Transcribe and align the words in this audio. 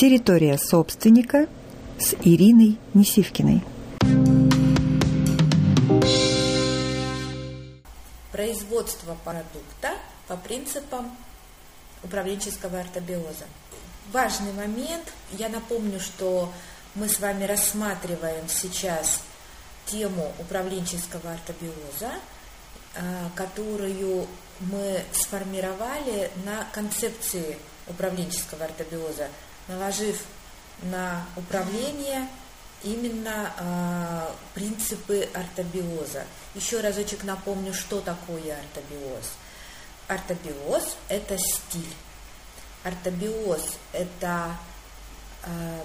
Территория 0.00 0.56
собственника 0.56 1.46
с 1.98 2.14
Ириной 2.24 2.78
Несивкиной. 2.94 3.62
Производство 8.32 9.14
продукта 9.22 9.98
по 10.26 10.38
принципам 10.38 11.14
управленческого 12.02 12.80
артобиоза. 12.80 13.44
Важный 14.10 14.54
момент, 14.54 15.12
я 15.32 15.50
напомню, 15.50 16.00
что 16.00 16.50
мы 16.94 17.06
с 17.06 17.20
вами 17.20 17.44
рассматриваем 17.44 18.48
сейчас 18.48 19.20
тему 19.84 20.32
управленческого 20.38 21.30
артобиоза, 21.30 22.12
а, 22.96 23.30
которую 23.34 24.26
мы 24.60 25.02
сформировали 25.12 26.30
на 26.46 26.66
концепции 26.72 27.58
управленческого 27.86 28.64
артобиоза, 28.64 29.28
наложив 29.70 30.20
на 30.82 31.24
управление 31.36 32.28
именно 32.82 33.52
э, 33.56 34.32
принципы 34.54 35.28
артобиоза. 35.34 36.24
Еще 36.54 36.80
разочек 36.80 37.24
напомню, 37.24 37.72
что 37.72 38.00
такое 38.00 38.58
артобиоз. 38.58 39.32
Артобиоз– 40.08 40.96
это 41.08 41.38
стиль. 41.38 41.94
Артобиоз– 42.82 43.76
это 43.92 44.56
э, 45.44 45.82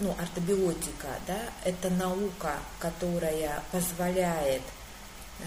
ну, 0.00 0.14
артобиотика, 0.20 1.08
да, 1.26 1.38
это 1.64 1.88
наука, 1.90 2.58
которая 2.80 3.62
позволяет 3.70 4.62
э, 5.40 5.44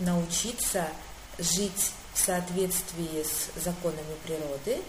научиться 0.00 0.88
жить 1.38 1.92
в 2.12 2.18
соответствии 2.18 3.22
с 3.22 3.62
законами 3.62 4.16
природы 4.24 4.82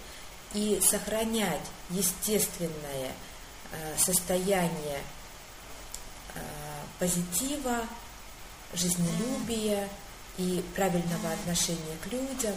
и 0.53 0.81
сохранять 0.81 1.61
естественное 1.89 3.13
э, 3.71 3.97
состояние 3.97 5.01
э, 6.35 6.39
позитива, 6.99 7.85
жизнелюбия 8.73 9.87
и 10.37 10.63
правильного 10.75 11.31
отношения 11.31 11.97
к 12.03 12.07
людям. 12.11 12.55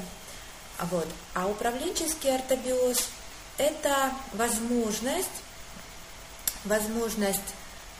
А 0.79 0.87
Вот. 0.87 1.09
А 1.35 1.47
управленческий 1.47 2.35
артобиоз– 2.35 3.09
это 3.59 4.13
возможность, 4.33 5.29
возможность 6.65 7.41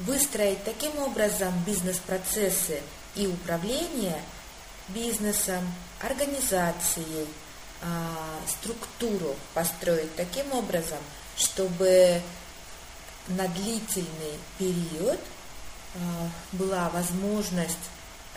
выстроить 0.01 0.65
таким 0.65 0.99
образом 0.99 1.55
бизнес-процессы 1.65 2.83
и 3.15 3.27
управление 3.27 4.21
бизнесом, 4.89 5.73
организацией, 6.01 7.27
структуру 8.49 9.37
построить 9.53 10.15
таким 10.17 10.53
образом, 10.53 10.99
чтобы 11.37 12.23
на 13.29 13.49
длительный 13.49 14.39
период 14.59 15.21
а, 15.95 15.99
была 16.53 16.89
возможность 16.91 17.77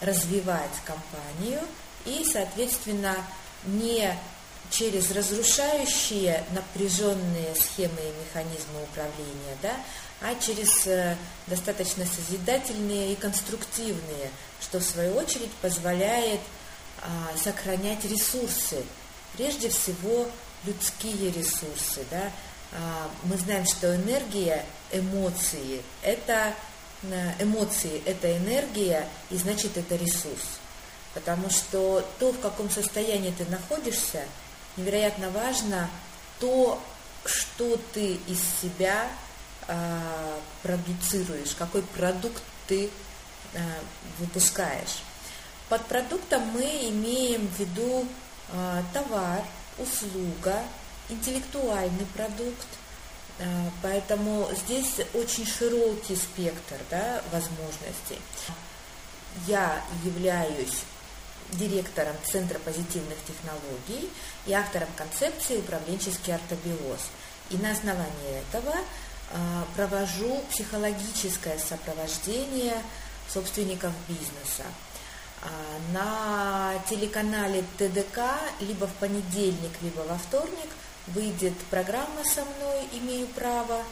развивать 0.02 0.72
компанию 0.86 1.62
и, 2.06 2.26
соответственно, 2.26 3.16
не 3.66 4.18
через 4.70 5.12
разрушающие 5.12 6.44
напряженные 6.52 7.56
схемы 7.56 8.00
и 8.00 8.26
механизмы 8.26 8.84
управления, 8.84 9.58
да, 9.62 9.76
а 10.22 10.36
через 10.36 10.88
э, 10.88 11.16
достаточно 11.48 12.06
созидательные 12.06 13.14
и 13.14 13.16
конструктивные, 13.16 14.32
что 14.62 14.80
в 14.80 14.84
свою 14.84 15.16
очередь 15.16 15.52
позволяет 15.62 16.42
а, 17.02 17.38
сохранять 17.42 18.04
ресурсы, 18.06 18.84
прежде 19.38 19.70
всего 19.70 20.28
людские 20.66 21.32
ресурсы. 21.32 22.06
Да? 22.12 22.32
А, 22.74 23.10
мы 23.24 23.38
знаем, 23.38 23.66
что 23.66 23.96
энергия, 23.96 24.66
эмоции– 24.92 25.82
это 26.02 26.54
э, 27.04 27.44
эмоции– 27.44 28.02
это 28.06 28.36
энергия, 28.36 29.08
и 29.30 29.38
значит 29.38 29.78
это 29.78 29.96
ресурс. 29.96 30.60
Потому 31.14 31.50
что 31.50 32.06
то, 32.20 32.32
в 32.32 32.40
каком 32.40 32.70
состоянии 32.70 33.32
ты 33.32 33.46
находишься, 33.46 34.26
невероятно 34.76 35.30
важно 35.30 35.90
то, 36.40 36.82
что 37.26 37.80
ты 37.94 38.20
из 38.28 38.40
себя 38.62 39.08
э, 39.68 40.40
продуцируешь, 40.64 41.56
какой 41.58 41.82
продукт 41.84 42.44
ты 42.68 42.90
э, 43.54 43.60
выпускаешь. 44.20 45.02
Под 45.70 45.86
продуктом 45.86 46.44
мы 46.54 46.64
имеем 46.90 47.48
в 47.48 47.60
виду 47.60 48.08
товар, 48.94 49.44
услуга, 49.78 50.64
интеллектуальный 51.10 52.06
продукт. 52.14 52.68
Э, 53.40 53.70
поэтому 53.82 54.50
здесь 54.66 54.96
очень 55.14 55.46
широкий 55.46 56.16
спектр 56.16 56.78
да, 56.90 57.22
возможностей. 57.32 58.20
Я 59.46 59.82
являюсь 60.04 60.84
директором 61.52 62.16
Центра 62.26 62.60
позитивных 62.60 63.18
технологий 63.26 64.10
и 64.46 64.54
автором 64.54 64.90
концепции 64.98 65.58
«Управленческий 65.58 66.34
артобиоз». 66.34 67.00
И 67.50 67.58
на 67.58 67.72
основании 67.72 68.42
этого 68.50 68.76
э, 68.76 69.64
провожу 69.76 70.44
психологическое 70.50 71.58
сопровождение 71.60 72.82
собственников 73.30 73.94
бизнеса. 74.08 74.64
А, 75.42 75.50
на 75.94 76.80
телеканале 76.90 77.64
ТДК 77.78 78.20
либо 78.60 78.86
в 78.86 78.94
понедельник, 78.94 79.72
либо 79.82 80.02
во 80.02 80.18
вторник 80.18 80.70
выйдет 81.08 81.54
программа 81.70 82.24
со 82.24 82.44
мной 82.44 82.88
«Имею 82.94 83.28
право», 83.28 83.84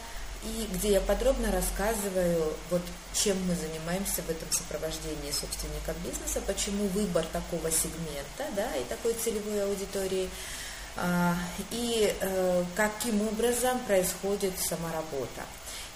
и 0.44 0.68
где 0.72 0.92
я 0.92 1.00
подробно 1.00 1.50
рассказываю, 1.50 2.52
вот 2.70 2.82
чем 3.14 3.36
мы 3.48 3.54
занимаемся 3.54 4.22
в 4.22 4.30
этом 4.30 4.50
сопровождении 4.50 5.32
собственников 5.32 5.96
бизнеса, 6.04 6.40
почему 6.46 6.86
выбор 6.88 7.24
такого 7.32 7.70
сегмента 7.70 8.44
да, 8.54 8.68
и 8.76 8.84
такой 8.84 9.14
целевой 9.14 9.64
аудитории, 9.64 10.28
а, 10.96 11.34
и 11.70 12.14
э, 12.20 12.64
каким 12.76 13.22
образом 13.22 13.78
происходит 13.80 14.52
сама 14.60 14.92
работа. 14.92 15.42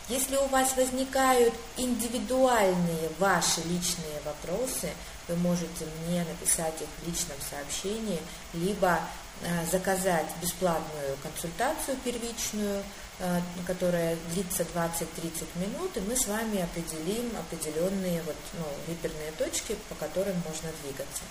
Если 0.09 0.37
у 0.37 0.47
вас 0.47 0.77
возникают 0.77 1.55
индивидуальные 1.77 3.11
ваши 3.19 3.61
личные 3.61 4.21
вопросы, 4.25 4.89
вы 5.31 5.37
можете 5.37 5.87
мне 6.07 6.25
написать 6.25 6.75
их 6.81 6.89
в 7.01 7.07
личном 7.07 7.37
сообщении, 7.49 8.21
либо 8.53 9.01
э, 9.43 9.67
заказать 9.71 10.27
бесплатную 10.43 11.17
консультацию 11.23 11.97
первичную, 12.05 12.83
э, 13.21 13.41
которая 13.67 14.17
длится 14.35 14.65
20-30 14.65 15.47
минут, 15.57 15.97
и 15.97 16.01
мы 16.01 16.17
с 16.17 16.27
вами 16.27 16.63
определим 16.63 17.31
определенные 17.39 18.23
вот, 18.23 18.37
ну, 18.55 18.67
реперные 18.89 19.31
точки, 19.39 19.77
по 19.89 19.95
которым 19.95 20.35
можно 20.47 20.69
двигаться. 20.83 21.23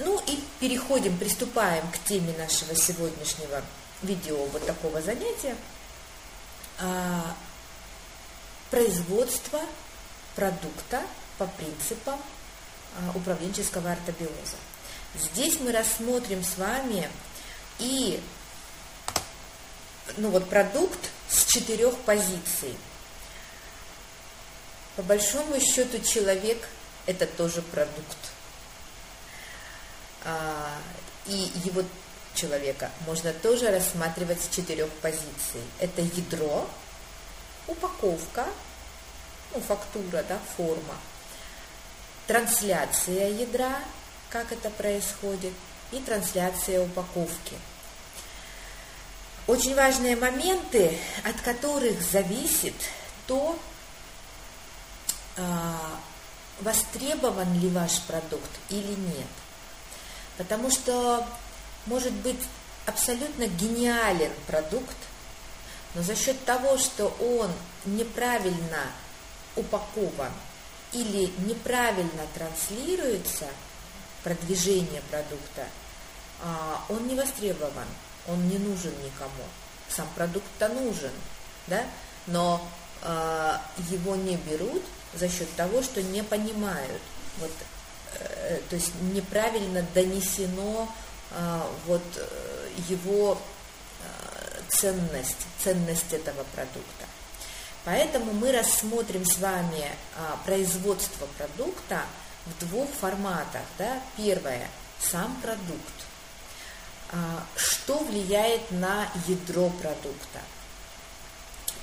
Ну 0.00 0.20
и 0.26 0.38
переходим, 0.60 1.16
приступаем 1.18 1.84
к 1.90 1.98
теме 2.04 2.32
нашего 2.38 2.76
сегодняшнего 2.76 3.62
видео 4.02 4.36
вот 4.52 4.64
такого 4.64 5.02
занятия. 5.02 5.56
А, 6.78 7.34
производство 8.70 9.60
продукта 10.36 11.02
по 11.36 11.46
принципам 11.46 12.20
управленческого 13.14 13.92
артобиоза. 13.92 14.56
Здесь 15.14 15.58
мы 15.60 15.72
рассмотрим 15.72 16.44
с 16.44 16.58
вами 16.58 17.08
и 17.78 18.20
ну 20.16 20.30
вот, 20.30 20.48
продукт 20.48 20.98
с 21.28 21.44
четырех 21.44 21.96
позиций. 21.98 22.76
По 24.96 25.02
большому 25.02 25.60
счету 25.60 26.00
человек– 26.00 26.68
это 27.06 27.26
тоже 27.26 27.62
продукт. 27.62 28.16
А, 30.24 30.76
и 31.26 31.50
его 31.64 31.82
человека 32.34 32.90
можно 33.06 33.32
тоже 33.32 33.70
рассматривать 33.70 34.42
с 34.42 34.54
четырех 34.54 34.90
позиций. 34.94 35.62
Это 35.78 36.02
ядро, 36.02 36.68
упаковка, 37.66 38.46
ну, 39.54 39.60
фактура, 39.60 40.24
да, 40.28 40.38
форма– 40.56 40.94
трансляция 42.28 43.30
ядра, 43.30 43.80
как 44.30 44.52
это 44.52 44.70
происходит, 44.70 45.52
и 45.90 45.98
трансляция 45.98 46.82
упаковки. 46.82 47.56
Очень 49.46 49.74
важные 49.74 50.14
моменты, 50.14 50.96
от 51.24 51.40
которых 51.40 52.02
зависит 52.02 52.74
то, 53.26 53.58
а, 55.38 55.98
востребован 56.60 57.58
ли 57.58 57.70
ваш 57.70 58.00
продукт 58.02 58.50
или 58.68 58.92
нет. 58.92 59.26
Потому 60.36 60.70
что 60.70 61.26
может 61.86 62.12
быть 62.12 62.40
абсолютно 62.84 63.46
гениален 63.46 64.32
продукт, 64.46 64.96
но 65.94 66.02
за 66.02 66.14
счет 66.14 66.44
того, 66.44 66.76
что 66.76 67.06
он 67.18 67.50
неправильно 67.86 68.82
упакован, 69.56 70.32
или 70.92 71.30
неправильно 71.46 72.22
транслируется 72.34 73.46
продвижение 74.22 75.02
продукта, 75.10 75.66
а, 76.40 76.84
он 76.88 77.06
не 77.06 77.14
востребован, 77.14 77.86
он 78.26 78.48
не 78.48 78.58
нужен 78.58 78.92
никому. 79.02 79.44
сам 79.88 80.06
продукт-то 80.14 80.68
нужен, 80.68 81.12
да, 81.66 81.82
но 82.26 82.60
э, 83.02 83.56
его 83.90 84.16
не 84.16 84.36
берут 84.36 84.82
за 85.14 85.28
счет 85.30 85.48
того, 85.56 85.82
что 85.82 86.02
не 86.02 86.22
понимают, 86.22 87.00
вот, 87.38 87.50
э, 88.14 88.60
то 88.68 88.76
есть 88.76 88.92
неправильно 89.14 89.82
донесено 89.94 90.94
э, 91.30 91.60
вот 91.86 92.02
э, 92.16 92.68
его 92.88 93.38
ценность, 94.68 95.46
ценность 95.58 96.12
этого 96.12 96.44
продукта. 96.54 97.06
Поэтому 97.88 98.34
мы 98.34 98.52
рассмотрим 98.52 99.24
с 99.24 99.38
вами 99.38 99.90
а, 100.14 100.38
производство 100.44 101.26
продукта 101.38 102.02
в 102.44 102.66
двух 102.66 102.90
форматах. 102.90 103.62
Да? 103.78 103.98
Первое– 104.14 104.68
сам 105.00 105.34
продукт. 105.40 105.94
А, 107.12 107.42
что 107.56 108.00
влияет 108.00 108.70
на 108.72 109.08
ядро 109.26 109.70
продукта? 109.70 110.40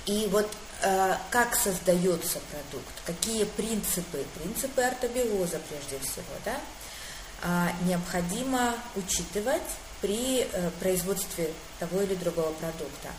И 0.05 0.27
вот 0.31 0.47
а, 0.83 1.19
как 1.31 1.55
создается 1.55 2.39
продукт, 2.51 2.93
какие 3.07 3.45
принципы, 3.45 4.23
принципы 4.35 4.83
артобиоза 4.83 5.59
прежде 5.67 5.97
всего, 6.05 6.35
да, 6.45 7.71
необходимо 7.81 8.75
учитывать 8.95 9.63
при 10.01 10.41
э, 10.41 10.69
производстве 10.79 11.51
того 11.79 12.01
или 12.01 12.13
другого 12.13 12.51
продукта. 12.53 13.09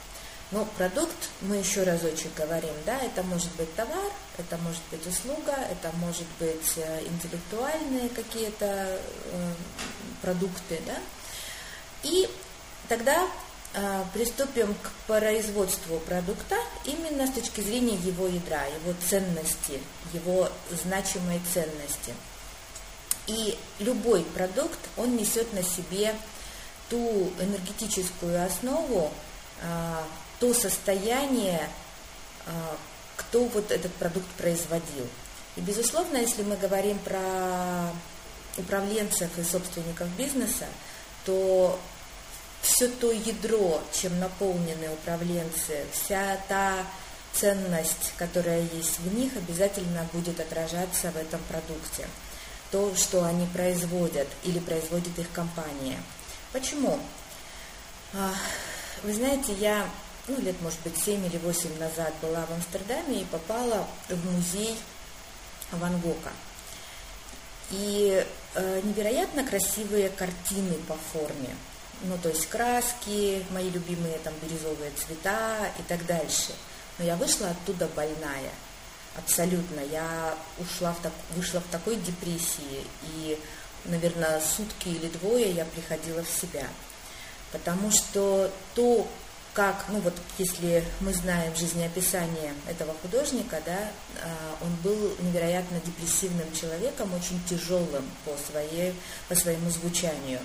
Но 0.53 0.65
продукт, 0.79 1.31
мы 1.41 1.57
еще 1.57 1.83
разочек 1.83 2.33
говорим, 2.37 2.73
да, 2.85 2.97
это 2.99 3.25
может 3.25 3.51
быть 3.57 3.75
товар, 3.75 4.13
это 4.39 4.57
может 4.59 4.83
быть 4.93 5.05
услуга, 5.05 5.53
это 5.53 5.91
может 5.97 6.27
быть 6.39 6.73
э, 6.77 7.03
интеллектуальные 7.05 8.09
какие-то 8.11 8.65
э, 8.65 9.53
продукты, 10.23 10.81
да. 10.87 10.99
И 12.05 12.31
тогда 12.89 13.27
э, 13.75 14.05
приступим 14.15 14.73
к 14.75 14.93
производству 15.09 15.99
продукта 15.99 16.55
именно 16.85 17.27
с 17.27 17.33
точки 17.33 17.61
зрения 17.61 17.97
его 17.97 18.29
ядра, 18.29 18.67
его 18.67 18.95
ценности, 19.09 19.81
его 20.13 20.49
значимой 20.71 21.41
ценности. 21.53 22.15
И 23.27 23.59
любой 23.81 24.23
продукт, 24.23 24.79
он 24.97 25.17
несет 25.17 25.53
на 25.53 25.65
себе 25.65 26.15
ту 26.89 27.33
энергетическую 27.41 28.47
основу, 28.47 29.13
то 30.41 30.53
состояние, 30.55 31.69
а, 32.47 32.77
кто 33.17 33.45
вот 33.47 33.71
этот 33.71 33.93
продукт 33.95 34.29
производил. 34.39 35.07
И, 35.57 35.61
безусловно, 35.61 36.19
если 36.19 36.43
мы 36.43 36.57
говорим 36.57 36.99
про 36.99 37.91
управленцев 38.59 39.31
и 39.39 39.43
собственников 39.43 40.09
бизнеса, 40.17 40.67
то 41.25 41.79
все 42.63 42.89
то 42.89 43.13
ядро, 43.13 43.81
чем 43.93 44.19
наполнены 44.19 44.91
управленцы, 44.91 45.85
вся 45.93 46.39
та 46.49 46.75
ценность, 47.33 48.13
которая 48.17 48.63
есть 48.63 48.99
в 49.01 49.15
них, 49.15 49.37
обязательно 49.37 50.09
будет 50.13 50.41
отражаться 50.41 51.11
в 51.11 51.17
этом 51.17 51.41
продукте. 51.49 52.09
То, 52.71 52.95
что 52.97 53.25
они 53.25 53.47
производят 53.47 54.29
или 54.43 54.59
производит 54.59 55.19
их 55.19 55.31
компания. 55.33 55.99
Почему? 56.53 56.99
А, 58.15 58.33
вы 59.03 59.15
знаете, 59.15 59.53
я 59.55 59.89
ну, 60.29 60.41
лет, 60.41 60.61
может 60.61 60.81
быть, 60.81 60.97
7 60.99 61.25
или 61.25 61.39
8 61.39 61.79
назад 61.79 62.13
была 62.21 62.45
в 62.47 62.53
Амстердаме 62.53 63.23
и 63.23 63.25
попала 63.27 63.87
в 64.09 64.33
музей 64.33 64.77
Ван 65.73 65.99
Гога. 66.01 66.33
И 67.71 68.25
э, 68.55 68.81
невероятно 68.85 69.45
красивые 69.45 70.09
картины 70.11 70.75
по 70.89 70.97
форме. 71.13 71.57
Ну, 72.03 72.19
то 72.23 72.29
есть 72.29 72.49
краски, 72.49 73.45
мои 73.51 73.71
любимые 73.71 74.19
там 74.19 74.35
бирюзовые 74.43 74.91
цвета 74.93 75.73
и 75.79 75.83
так 75.83 76.05
дальше. 76.07 76.53
Но 76.99 77.05
я 77.05 77.17
вышла 77.17 77.51
оттуда 77.51 77.89
больная. 77.89 78.53
Абсолютно. 79.17 79.81
Я 79.81 80.37
ушла 80.59 80.93
в 80.93 81.01
так, 81.01 81.13
вышла 81.35 81.61
в 81.61 81.67
такой 81.71 81.97
депрессии. 81.97 82.85
И, 83.03 83.39
наверное, 83.87 84.41
сутки 84.41 84.89
или 84.89 85.09
двое 85.09 85.51
я 85.51 85.65
приходила 85.65 86.23
в 86.23 86.29
себя. 86.29 86.67
Потому 87.51 87.91
что 87.91 88.51
то, 88.75 89.09
как, 89.57 89.87
ну 89.89 90.01
вот 90.01 90.13
если 90.37 90.85
мы 91.01 91.15
знаем 91.15 91.57
жизнеописание 91.57 92.53
этого 92.69 92.95
художника, 93.01 93.59
да, 93.65 93.91
а, 94.23 94.57
он 94.61 94.75
был 94.85 95.17
невероятно 95.21 95.81
депрессивным 95.81 96.53
человеком, 96.53 97.15
очень 97.15 97.43
тяжелым 97.49 98.05
по, 98.27 98.37
своей, 98.37 98.93
по 99.31 99.35
своему 99.35 99.71
звучанию. 99.71 100.41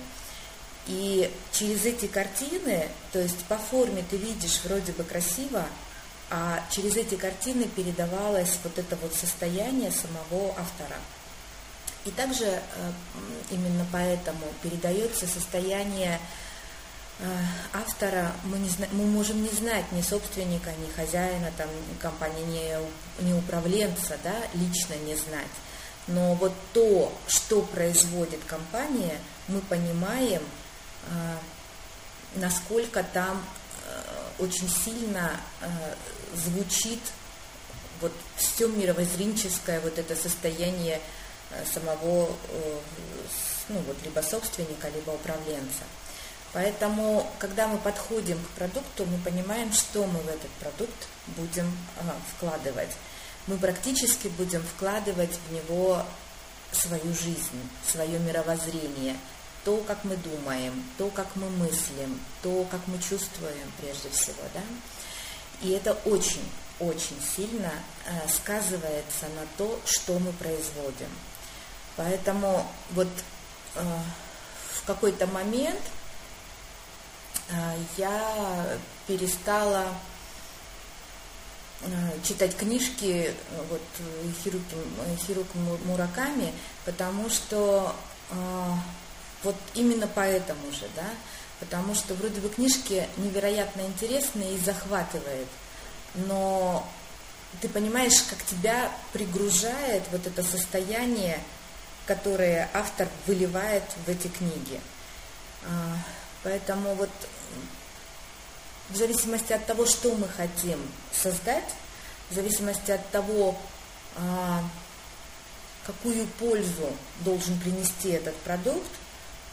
И 0.86 1.30
через 1.52 1.84
эти 1.84 2.06
картины, 2.06 2.88
то 3.12 3.18
есть 3.18 3.44
по 3.44 3.58
форме 3.58 4.02
ты 4.08 4.16
видишь 4.16 4.62
вроде 4.64 4.92
бы 4.92 5.04
красиво, 5.04 5.66
а 6.30 6.64
через 6.70 6.96
эти 6.96 7.16
картины 7.16 7.68
передавалось 7.68 8.58
вот 8.64 8.78
это 8.78 8.96
вот 8.96 9.12
состояние 9.12 9.92
самого 9.92 10.52
автора. 10.58 10.96
И 12.06 12.10
также 12.12 12.46
э, 12.46 12.60
именно 13.50 13.86
поэтому 13.92 14.46
передается 14.62 15.26
состояние 15.26 16.18
автора 17.72 18.32
мы, 18.44 18.58
не 18.58 18.68
зна- 18.68 18.88
мы 18.92 19.04
можем 19.04 19.42
не 19.42 19.50
знать 19.50 19.90
ни 19.92 20.02
собственника, 20.02 20.70
ни 20.72 20.90
хозяина 20.92 21.52
там, 21.56 21.68
компании, 22.00 22.44
ни, 23.20 23.24
ни 23.28 23.32
управленца, 23.32 24.18
да, 24.24 24.34
лично 24.54 24.94
не 25.06 25.14
знать. 25.16 25.46
Но 26.08 26.34
вот 26.34 26.52
то, 26.72 27.12
что 27.28 27.62
производит 27.62 28.40
компания, 28.46 29.18
мы 29.48 29.60
понимаем, 29.60 30.42
э, 31.10 31.36
насколько 32.34 33.04
там 33.04 33.44
э, 33.86 34.42
очень 34.42 34.68
сильно 34.68 35.30
э, 35.60 35.66
звучит 36.34 37.00
вот 38.00 38.12
все 38.36 38.66
мировоззренческое 38.66 39.80
вот 39.80 39.96
это 39.96 40.16
состояние 40.16 41.00
э, 41.50 41.64
самого, 41.72 42.30
э, 42.48 42.78
ну 43.68 43.78
вот 43.80 43.96
либо 44.02 44.20
собственника, 44.22 44.88
либо 44.88 45.10
управленца. 45.10 45.84
Поэтому, 46.52 47.26
когда 47.38 47.66
мы 47.66 47.78
подходим 47.78 48.38
к 48.38 48.48
продукту, 48.58 49.06
мы 49.06 49.18
понимаем, 49.18 49.72
что 49.72 50.06
мы 50.06 50.20
в 50.20 50.28
этот 50.28 50.50
продукт 50.52 51.08
будем 51.28 51.66
а, 51.96 52.14
вкладывать. 52.36 52.90
Мы 53.46 53.56
практически 53.56 54.28
будем 54.28 54.62
вкладывать 54.62 55.38
в 55.48 55.52
него 55.52 56.04
свою 56.72 57.14
жизнь, 57.14 57.68
свое 57.90 58.18
мировоззрение, 58.18 59.16
то, 59.64 59.78
как 59.86 60.04
мы 60.04 60.16
думаем, 60.16 60.84
то, 60.98 61.08
как 61.10 61.26
мы 61.36 61.48
мыслим, 61.50 62.20
то, 62.42 62.66
как 62.70 62.80
мы 62.86 62.98
чувствуем 62.98 63.72
прежде 63.80 64.10
всего. 64.10 64.42
Да? 64.52 64.60
И 65.62 65.70
это 65.70 65.92
очень, 66.04 66.46
очень 66.80 67.20
сильно 67.36 67.70
э, 68.04 68.28
сказывается 68.28 69.26
на 69.36 69.46
то, 69.56 69.80
что 69.86 70.18
мы 70.18 70.32
производим. 70.32 71.08
Поэтому 71.96 72.66
вот 72.90 73.08
э, 73.76 73.80
в 74.74 74.86
какой-то 74.86 75.26
момент 75.28 75.80
я 77.96 78.78
перестала 79.06 79.86
а, 81.82 81.86
читать 82.24 82.56
книжки 82.56 83.34
вот, 83.68 83.82
Хируки, 84.42 84.76
Хируки 85.26 85.56
Мураками, 85.84 86.52
потому 86.84 87.28
что 87.28 87.94
вот 89.42 89.56
именно 89.74 90.06
поэтому 90.06 90.72
же, 90.72 90.88
да, 90.96 91.10
потому 91.60 91.94
что 91.94 92.14
вроде 92.14 92.40
бы 92.40 92.48
книжки 92.48 93.06
невероятно 93.18 93.82
интересные 93.82 94.54
и 94.54 94.58
захватывает, 94.58 95.48
но 96.14 96.88
ты 97.60 97.68
понимаешь, 97.68 98.22
как 98.28 98.42
тебя 98.44 98.90
пригружает 99.12 100.04
вот 100.10 100.26
это 100.26 100.42
состояние, 100.42 101.38
которое 102.06 102.68
автор 102.72 103.08
выливает 103.26 103.84
в 104.06 104.08
эти 104.08 104.28
книги. 104.28 104.80
Поэтому 106.42 106.94
вот 106.94 107.10
в 108.90 108.96
зависимости 108.96 109.52
от 109.52 109.64
того, 109.66 109.86
что 109.86 110.14
мы 110.14 110.28
хотим 110.28 110.78
создать, 111.12 111.68
в 112.30 112.34
зависимости 112.34 112.90
от 112.90 113.08
того, 113.10 113.56
а, 114.16 114.62
какую 115.86 116.26
пользу 116.38 116.90
должен 117.20 117.58
принести 117.58 118.10
этот 118.10 118.36
продукт, 118.38 118.90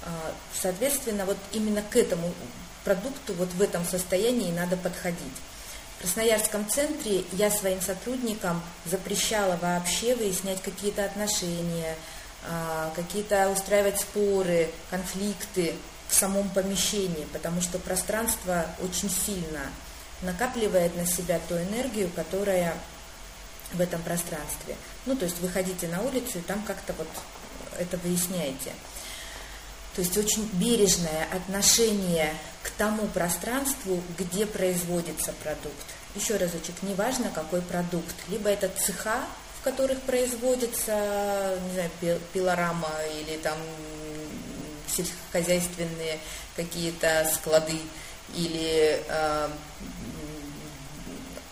а, 0.03 0.33
соответственно, 0.53 1.25
вот 1.25 1.37
именно 1.51 1.81
к 1.81 1.95
этому 1.95 2.33
продукту 2.83 3.33
вот 3.33 3.49
в 3.49 3.61
этом 3.61 3.85
состоянии 3.85 4.51
надо 4.51 4.77
подходить. 4.77 5.19
В 5.97 6.01
Красноярском 6.01 6.67
центре 6.69 7.23
я 7.33 7.51
своим 7.51 7.81
сотрудникам 7.81 8.63
запрещала 8.85 9.57
вообще 9.57 10.15
выяснять 10.15 10.61
какие-то 10.61 11.03
отношения, 11.05 11.95
а, 12.45 12.91
какие-то 12.95 13.49
устраивать 13.49 13.99
споры, 13.99 14.69
конфликты 14.89 15.75
в 16.09 16.15
самом 16.15 16.49
помещении, 16.49 17.27
потому 17.31 17.61
что 17.61 17.77
пространство 17.79 18.65
очень 18.81 19.09
сильно 19.09 19.61
накапливает 20.21 20.95
на 20.97 21.05
себя 21.05 21.39
ту 21.47 21.55
энергию, 21.55 22.09
которая 22.15 22.75
в 23.73 23.79
этом 23.79 24.01
пространстве. 24.01 24.75
Ну, 25.05 25.15
то 25.15 25.25
есть 25.25 25.39
выходите 25.39 25.87
на 25.87 26.01
улицу 26.01 26.39
и 26.39 26.41
там 26.41 26.61
как-то 26.63 26.93
вот 26.93 27.07
это 27.77 27.97
выясняете. 27.97 28.71
То 29.95 30.01
есть 30.01 30.17
очень 30.17 30.49
бережное 30.53 31.27
отношение 31.31 32.33
к 32.63 32.71
тому 32.71 33.07
пространству, 33.07 34.01
где 34.17 34.45
производится 34.45 35.33
продукт. 35.43 35.85
Еще 36.15 36.37
разочек, 36.37 36.75
неважно 36.81 37.29
какой 37.33 37.61
продукт, 37.61 38.15
либо 38.29 38.49
это 38.49 38.69
цеха, 38.79 39.19
в 39.59 39.63
которых 39.63 40.01
производится, 40.01 41.57
не 41.67 41.73
знаю, 41.73 42.19
пилорама 42.33 42.91
или 43.21 43.37
там 43.37 43.57
сельскохозяйственные 44.89 46.19
какие-то 46.55 47.29
склады 47.33 47.79
или 48.35 49.03
э, 49.07 49.49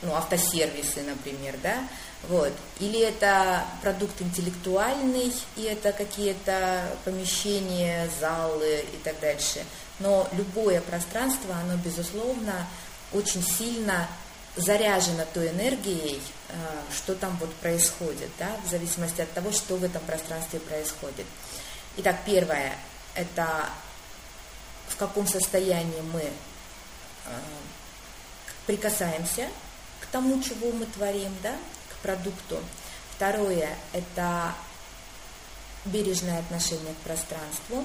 ну, 0.02 0.14
автосервисы, 0.14 1.02
например, 1.04 1.56
да, 1.64 1.88
вот. 2.30 2.54
Или 2.80 3.02
это 3.02 3.66
продукт 3.82 4.22
интеллектуальный, 4.22 5.32
и 5.56 5.64
это 5.64 5.92
какие-то 5.92 6.90
помещения, 7.06 8.10
залы 8.20 8.86
и 8.94 8.98
так 9.04 9.20
дальше. 9.20 9.64
Но 10.00 10.28
любое 10.34 10.82
пространство, 10.82 11.56
оно, 11.56 11.78
безусловно, 11.78 12.68
очень 13.14 13.44
сильно 13.44 14.08
заряжено 14.56 15.26
той 15.34 15.50
энергией, 15.50 16.22
э, 16.50 16.54
что 16.96 17.16
там 17.16 17.38
вот 17.40 17.54
происходит, 17.56 18.30
да, 18.40 18.50
в 18.66 18.70
зависимости 18.70 19.22
от 19.22 19.32
того, 19.32 19.52
что 19.52 19.76
в 19.76 19.84
этом 19.84 20.02
пространстве 20.04 20.60
происходит. 20.60 21.26
Итак, 21.98 22.18
первое– 22.26 22.76
это 23.18 23.70
в 24.88 24.96
каком 24.96 25.28
состоянии 25.28 26.02
мы 26.14 26.22
э, 26.22 26.32
прикасаемся 28.66 29.50
к 30.00 30.06
тому, 30.08 30.42
чего 30.42 30.72
мы 30.72 30.86
творим, 30.86 31.36
да, 31.44 31.56
к 31.90 31.96
продукту. 31.98 32.60
Второе– 33.16 33.76
это 33.94 34.54
бережное 35.86 36.40
отношение 36.40 36.94
к 36.94 36.98
пространству, 36.98 37.84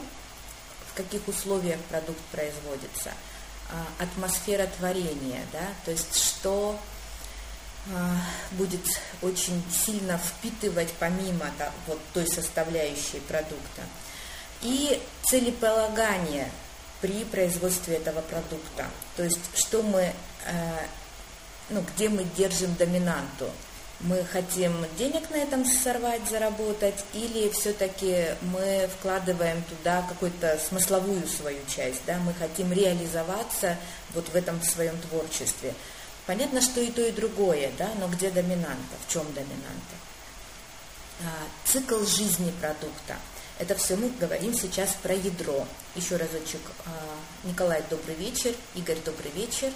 в 0.91 0.95
каких 0.95 1.27
условиях 1.29 1.81
продукт 1.83 2.21
производится, 2.31 3.13
а, 3.71 4.03
атмосфера 4.03 4.67
творения, 4.79 5.41
да, 5.53 5.69
то 5.85 5.91
есть 5.91 6.17
что 6.17 6.79
а, 7.95 8.17
будет 8.53 8.85
очень 9.23 9.63
сильно 9.73 10.19
впитывать 10.19 10.93
помимо 10.99 11.51
вот 11.87 11.99
той 12.13 12.27
составляющей 12.27 13.21
продукта. 13.21 13.83
И 14.63 15.01
целеполагание 15.25 16.51
при 17.01 17.25
производстве 17.25 17.97
этого 17.97 18.21
продукта. 18.21 18.87
То 19.17 19.25
есть 19.25 19.41
что 19.55 19.83
мы, 19.83 20.13
э, 20.47 20.87
ну, 21.71 21.85
где 21.95 22.09
мы 22.09 22.25
держим 22.37 22.75
доминанту 22.77 23.51
мы 24.03 24.25
хотим 24.25 24.73
денег 24.99 25.31
на 25.31 25.37
этом 25.37 25.65
сорвать, 25.65 26.29
заработать, 26.29 27.05
или 27.15 27.49
все-таки 27.51 28.35
мы 28.41 28.89
вкладываем 28.99 29.63
туда 29.63 30.03
какую-то 30.09 30.59
смысловую 30.59 31.27
свою 31.27 31.61
часть, 31.69 32.01
да, 32.07 32.19
мы 32.19 32.35
хотим 32.35 32.73
реализоваться 32.73 33.77
вот 34.15 34.29
в 34.29 34.35
этом 34.35 34.61
своем 34.63 34.99
творчестве. 34.99 35.75
Понятно, 36.27 36.61
что 36.61 36.81
и 36.81 36.91
то, 36.91 37.03
и 37.03 37.13
другое, 37.13 37.71
да, 37.79 37.91
но 37.99 38.09
где 38.09 38.31
доминанта, 38.31 38.97
в 39.07 39.13
чем 39.13 39.25
доминанта? 39.35 39.97
А, 41.21 41.31
цикл 41.65 42.05
жизни 42.05 42.53
продукта. 42.61 43.17
Это 43.63 43.77
все 43.77 43.95
мы 43.95 44.09
говорим 44.09 44.53
сейчас 44.55 44.91
про 45.05 45.15
ядро. 45.15 45.65
Еще 45.95 46.17
разочек. 46.17 46.61
А, 46.85 46.91
Николай, 47.45 47.81
добрый 47.89 48.17
вечер. 48.17 48.53
Игорь, 48.75 48.99
добрый 49.05 49.31
вечер. 49.31 49.71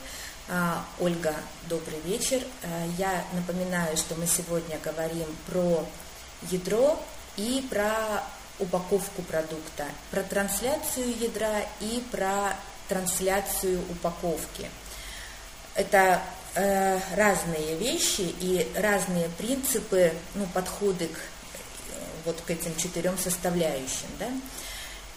А, 0.49 0.85
Ольга, 0.99 1.37
добрый 1.69 2.00
вечер. 2.00 2.43
А, 2.64 2.85
я 2.99 3.25
напоминаю, 3.33 3.97
что 3.97 4.16
мы 4.16 4.26
сегодня 4.26 4.81
говорим 4.83 5.28
про 5.47 5.87
ядро 6.50 7.00
и 7.37 7.64
про 7.71 8.25
упаковку 8.59 9.23
продукта, 9.23 9.85
про 10.11 10.25
трансляцию 10.25 11.16
ядра 11.21 11.61
и 11.78 12.02
про 12.11 12.57
трансляцию 12.88 13.81
упаковки. 13.88 14.69
Это 15.76 16.21
э, 16.57 16.99
разные 17.14 17.76
вещи 17.76 18.35
и 18.40 18.69
разные 18.75 19.28
принципы, 19.38 20.12
ну, 20.35 20.45
подходы 20.47 21.07
к 21.07 21.36
вот 22.26 22.40
к 22.47 22.50
этим 22.50 22.76
четырем 22.76 23.16
составляющим. 23.16 24.09
Да? 24.18 24.28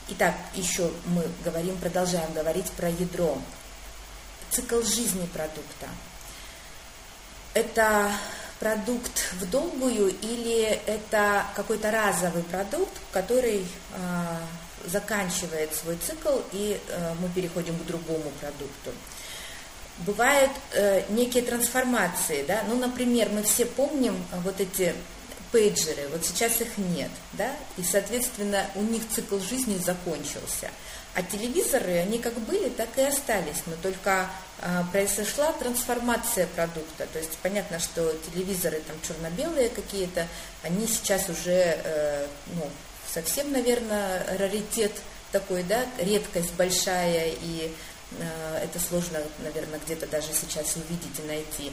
Итак, 0.09 0.35
еще 0.55 0.89
мы 1.07 1.27
говорим, 1.43 1.75
продолжаем 1.77 2.31
говорить 2.33 2.71
про 2.71 2.89
ядро 2.89 3.37
цикл 4.49 4.81
жизни 4.81 5.27
продукта. 5.33 5.87
Это 7.53 8.11
продукт 8.59 9.33
в 9.39 9.49
долгую 9.49 10.13
или 10.21 10.61
это 10.85 11.45
какой-то 11.55 11.91
разовый 11.91 12.43
продукт, 12.43 12.91
который 13.11 13.65
э, 13.65 14.85
заканчивает 14.85 15.73
свой 15.73 15.97
цикл 15.97 16.39
и 16.51 16.79
э, 16.87 17.13
мы 17.21 17.29
переходим 17.29 17.77
к 17.77 17.85
другому 17.85 18.31
продукту. 18.41 18.91
Бывают 19.99 20.51
э, 20.73 21.03
некие 21.09 21.43
трансформации, 21.43 22.43
да, 22.47 22.63
ну, 22.67 22.77
например, 22.77 23.29
мы 23.29 23.43
все 23.43 23.65
помним 23.65 24.23
вот 24.43 24.59
эти 24.59 24.93
пейджеры, 25.51 26.07
вот 26.11 26.25
сейчас 26.25 26.61
их 26.61 26.77
нет, 26.77 27.11
да, 27.33 27.55
и, 27.77 27.83
соответственно, 27.83 28.65
у 28.75 28.81
них 28.81 29.03
цикл 29.09 29.39
жизни 29.39 29.77
закончился– 29.77 30.69
а 31.15 31.23
телевизоры, 31.23 31.97
они 31.97 32.19
как 32.19 32.33
были, 32.33 32.69
так 32.69 32.89
и 32.97 33.01
остались, 33.01 33.63
но 33.65 33.73
только 33.81 34.29
э, 34.61 34.83
произошла 34.91 35.51
трансформация 35.53 36.45
продукта. 36.47 37.07
То 37.11 37.17
есть 37.17 37.37
понятно, 37.41 37.79
что 37.79 38.13
телевизоры 38.31 38.81
там 38.87 38.95
черно-белые 39.05 39.69
какие-то, 39.69 40.27
они 40.61 40.85
сейчас 40.87 41.27
уже 41.27 41.51
э, 41.83 42.27
ну, 42.53 42.69
совсем, 43.11 43.51
наверное, 43.51 44.37
раритет 44.37 44.91
такой, 45.31 45.63
да, 45.63 45.85
редкость 45.97 46.53
большая, 46.53 47.33
и 47.41 47.73
э, 48.19 48.63
это 48.63 48.79
сложно, 48.79 49.19
наверное, 49.39 49.79
где-то 49.83 50.05
даже 50.05 50.27
сейчас 50.27 50.75
увидеть 50.75 51.19
и 51.19 51.27
найти. 51.27 51.71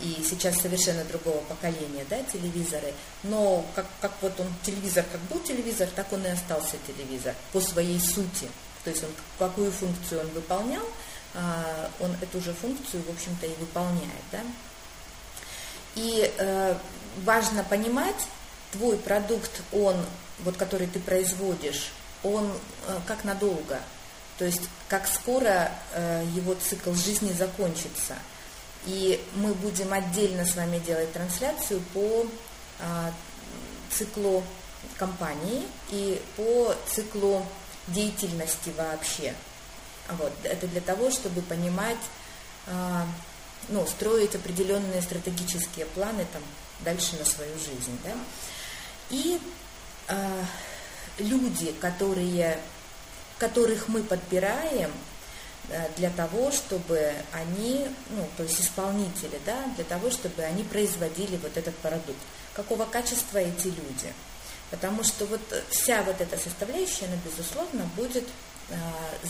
И 0.00 0.24
сейчас 0.28 0.60
совершенно 0.60 1.04
другого 1.04 1.38
поколения, 1.44 2.04
да, 2.10 2.22
телевизоры. 2.24 2.92
Но 3.22 3.64
как, 3.74 3.86
как 4.00 4.12
вот 4.20 4.38
он, 4.40 4.46
телевизор, 4.62 5.04
как 5.10 5.20
был 5.22 5.38
телевизор, 5.40 5.88
так 5.94 6.12
он 6.12 6.24
и 6.26 6.30
остался 6.30 6.76
телевизор 6.86 7.34
по 7.52 7.60
своей 7.60 8.00
сути. 8.00 8.48
То 8.84 8.90
есть 8.90 9.04
он, 9.04 9.10
какую 9.38 9.70
функцию 9.70 10.22
он 10.22 10.28
выполнял, 10.30 10.84
а, 11.34 11.90
он 12.00 12.16
эту 12.20 12.40
же 12.40 12.52
функцию, 12.52 13.02
в 13.04 13.10
общем-то, 13.10 13.46
и 13.46 13.54
выполняет. 13.60 14.24
Да? 14.32 14.40
И 15.94 16.32
э, 16.38 16.74
важно 17.24 17.64
понимать, 17.64 18.26
твой 18.72 18.96
продукт, 18.96 19.62
он, 19.72 19.96
вот, 20.40 20.56
который 20.56 20.86
ты 20.86 20.98
производишь, 20.98 21.92
он 22.22 22.50
э, 22.86 22.98
как 23.06 23.24
надолго, 23.24 23.80
то 24.38 24.44
есть 24.44 24.62
как 24.88 25.06
скоро 25.06 25.70
э, 25.92 26.24
его 26.34 26.54
цикл 26.54 26.92
жизни 26.94 27.32
закончится. 27.32 28.16
И 28.86 29.22
мы 29.36 29.54
будем 29.54 29.92
отдельно 29.92 30.44
с 30.44 30.56
вами 30.56 30.78
делать 30.78 31.12
трансляцию 31.12 31.80
по 31.94 32.26
циклу 33.90 34.42
компании 34.98 35.62
и 35.90 36.20
по 36.36 36.74
циклу 36.86 37.46
деятельности 37.88 38.72
вообще. 38.76 39.34
Вот. 40.08 40.32
Это 40.42 40.66
для 40.66 40.80
того, 40.80 41.10
чтобы 41.10 41.42
понимать, 41.42 41.98
э, 42.66 43.02
ну, 43.68 43.86
строить 43.86 44.34
определенные 44.34 45.02
стратегические 45.02 45.86
планы 45.86 46.26
там, 46.32 46.42
дальше 46.80 47.16
на 47.16 47.24
свою 47.24 47.54
жизнь. 47.58 47.98
Да? 48.04 48.12
И 49.10 49.40
э, 50.08 50.44
люди, 51.18 51.72
которые, 51.80 52.58
которых 53.38 53.88
мы 53.88 54.02
подбираем 54.02 54.90
для 55.96 56.10
того, 56.10 56.50
чтобы 56.50 57.12
они, 57.32 57.86
ну, 58.10 58.28
то 58.36 58.42
есть 58.42 58.60
исполнители, 58.60 59.40
да, 59.46 59.64
для 59.76 59.84
того, 59.84 60.10
чтобы 60.10 60.42
они 60.42 60.64
производили 60.64 61.36
вот 61.36 61.56
этот 61.56 61.74
продукт. 61.76 62.18
Какого 62.54 62.84
качества 62.84 63.38
эти 63.38 63.68
люди– 63.68 64.12
Потому 64.72 65.04
что 65.04 65.26
вот 65.26 65.40
вся 65.68 66.02
вот 66.02 66.18
эта 66.18 66.38
составляющая, 66.38 67.04
она, 67.04 67.16
безусловно, 67.26 67.84
будет 67.94 68.26
э, 68.70 68.74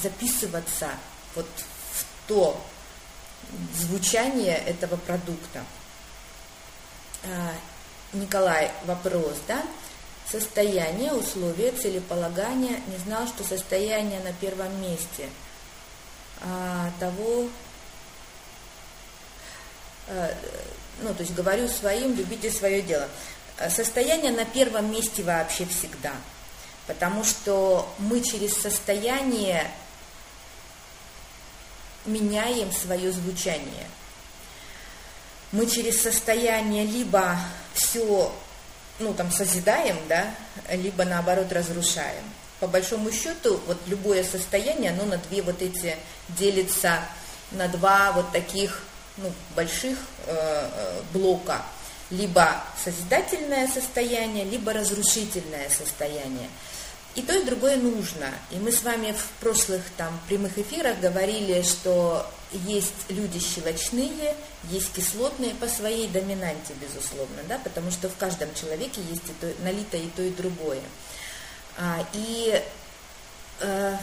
записываться 0.00 0.90
вот 1.34 1.48
в 1.94 2.28
то 2.28 2.64
звучание 3.76 4.56
этого 4.56 4.96
продукта. 4.98 5.64
Э, 7.24 7.50
Николай, 8.12 8.70
вопрос, 8.84 9.34
да? 9.48 9.64
Состояние, 10.30 11.12
условия, 11.12 11.72
целеполагания. 11.72 12.80
Не 12.86 12.98
знал, 12.98 13.26
что 13.26 13.42
состояние 13.42 14.20
на 14.20 14.32
первом 14.34 14.80
месте 14.80 15.28
того, 16.98 17.48
а, 20.08 20.30
ну, 21.00 21.14
то 21.14 21.22
есть 21.22 21.34
говорю 21.34 21.68
своим, 21.68 22.14
любите 22.14 22.50
свое 22.50 22.82
дело. 22.82 23.08
Э, 23.58 23.70
состояние 23.70 24.32
на 24.32 24.44
первом 24.44 24.90
месте 24.90 25.22
вообще 25.22 25.66
всегда. 25.66 26.12
Потому 26.86 27.24
что 27.24 27.92
мы 27.98 28.20
через 28.20 28.56
состояние 28.56 29.70
меняем 32.04 32.72
свое 32.72 33.12
звучание. 33.12 33.86
Мы 35.52 35.66
через 35.66 36.02
состояние 36.02 36.84
либо 36.84 37.38
все, 37.74 38.34
ну, 38.98 39.14
там, 39.14 39.30
созидаем, 39.30 39.96
да, 40.08 40.34
либо 40.70 41.04
наоборот 41.04 41.52
разрушаем. 41.52 42.24
По 42.62 42.68
большому 42.68 43.10
счету, 43.10 43.60
вот 43.66 43.76
любое 43.88 44.22
состояние, 44.22 44.92
оно 44.92 45.04
на 45.04 45.16
две 45.16 45.42
вот 45.42 45.60
эти 45.60 45.96
делится, 46.28 47.00
на 47.50 47.66
два 47.66 48.12
вот 48.12 48.30
таких 48.30 48.84
ну, 49.16 49.32
больших 49.56 49.98
э, 50.26 50.32
э 50.32 51.00
блока. 51.12 51.60
Либо 52.10 52.62
созидательное 52.84 53.66
состояние, 53.66 54.44
либо 54.44 54.72
разрушительное 54.72 55.68
состояние. 55.70 56.48
И 57.16 57.22
то, 57.22 57.36
и 57.36 57.42
другое 57.42 57.78
нужно. 57.78 58.30
И 58.52 58.56
мы 58.58 58.70
с 58.70 58.84
вами 58.84 59.10
в 59.10 59.40
прошлых 59.42 59.82
там 59.96 60.16
прямых 60.28 60.56
эфирах 60.56 61.00
говорили, 61.00 61.62
что 61.62 62.30
есть 62.52 62.94
люди 63.08 63.40
щелочные, 63.40 64.36
есть 64.70 64.92
кислотные 64.92 65.54
по 65.56 65.66
своей 65.66 66.06
доминанте, 66.06 66.74
безусловно, 66.80 67.42
да, 67.48 67.58
потому 67.58 67.90
что 67.90 68.08
в 68.08 68.16
каждом 68.16 68.54
человеке 68.54 69.00
есть 69.10 69.28
и 69.28 69.32
то, 69.40 69.52
налито 69.64 69.96
и 69.96 70.06
то, 70.10 70.22
и 70.22 70.30
другое. 70.30 70.82
А, 71.78 72.06
и 72.12 72.62
э, 73.60 73.96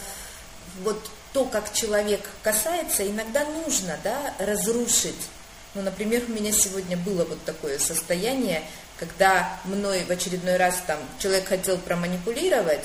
вот 0.81 1.09
то, 1.33 1.45
как 1.45 1.73
человек 1.73 2.27
касается, 2.41 3.07
иногда 3.07 3.45
нужно 3.45 3.97
да, 4.03 4.33
разрушить. 4.39 5.27
Ну, 5.75 5.81
например, 5.81 6.23
у 6.27 6.31
меня 6.31 6.51
сегодня 6.51 6.97
было 6.97 7.25
вот 7.25 7.43
такое 7.45 7.77
состояние, 7.77 8.63
когда 8.97 9.59
мной 9.65 10.03
в 10.03 10.09
очередной 10.09 10.57
раз 10.57 10.81
там 10.87 10.99
человек 11.19 11.47
хотел 11.47 11.77
проманипулировать, 11.77 12.83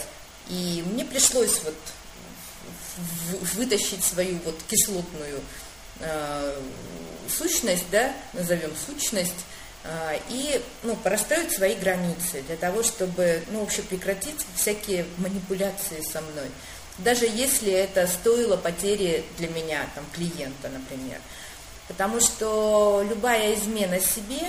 и 0.48 0.84
мне 0.86 1.04
пришлось 1.04 1.62
вот 1.64 1.76
вытащить 3.54 4.04
свою 4.04 4.38
вот 4.44 4.56
кислотную 4.68 5.40
э, 6.00 6.60
сущность, 7.28 7.90
да, 7.90 8.12
назовем 8.34 8.72
сущность, 8.86 9.32
и 10.30 10.62
ну, 10.82 10.96
простроить 10.96 11.52
свои 11.52 11.74
границы 11.74 12.42
для 12.46 12.56
того, 12.56 12.82
чтобы 12.82 13.42
ну, 13.50 13.60
вообще 13.60 13.82
прекратить 13.82 14.44
всякие 14.56 15.04
манипуляции 15.18 16.00
со 16.00 16.20
мной. 16.22 16.50
Даже 16.98 17.26
если 17.26 17.70
это 17.72 18.06
стоило 18.06 18.56
потери 18.56 19.24
для 19.36 19.48
меня, 19.48 19.86
там, 19.94 20.04
клиента, 20.12 20.68
например. 20.68 21.20
Потому 21.88 22.20
что 22.20 23.04
любая 23.08 23.54
измена 23.54 24.00
себе 24.00 24.40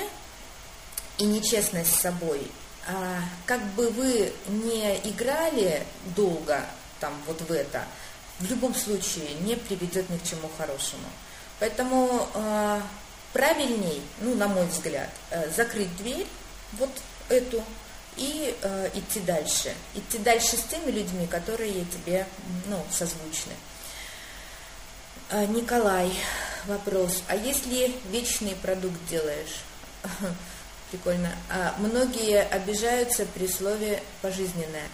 и 1.17 1.25
нечестность 1.25 1.95
с 1.95 2.01
собой 2.01 2.47
а, 2.87 3.19
как 3.45 3.61
бы 3.73 3.89
вы 3.89 4.31
не 4.47 4.95
играли 5.03 5.83
долго 6.15 6.63
там 6.99 7.13
вот 7.25 7.41
в 7.41 7.51
это, 7.51 7.83
в 8.39 8.49
любом 8.49 8.75
случае 8.75 9.33
не 9.41 9.55
приведет 9.55 10.09
ни 10.09 10.17
к 10.17 10.23
чему 10.23 10.49
хорошему. 10.57 11.07
Поэтому 11.59 12.27
э, 12.33 12.81
правильней, 13.35 14.01
ну, 14.21 14.33
на 14.35 14.47
мой 14.47 14.65
взгляд, 14.65 15.09
э, 15.29 15.49
закрыть 15.51 15.93
дверь, 15.97 16.25
вот 16.73 16.89
эту, 17.27 17.61
и 18.15 18.55
э, 18.61 18.89
идти 18.93 19.19
дальше. 19.19 19.73
Идти 19.93 20.19
дальше 20.19 20.55
с 20.55 20.63
теми 20.63 20.89
людьми, 20.89 21.27
которые 21.27 21.83
тебе, 21.83 22.25
ну, 22.67 22.81
созвучны. 22.89 23.51
Э, 25.31 25.45
Николай, 25.47 26.13
вопрос. 26.65 27.23
А 27.27 27.35
если 27.35 27.93
вечный 28.09 28.55
продукт 28.55 29.05
делаешь? 29.09 29.63
Прикольно. 30.91 31.35
А, 31.49 31.75
многие 31.79 32.41
обижаются 32.41 33.25
при 33.25 33.49
слове 33.49 34.01
«пожизненное». 34.21 34.87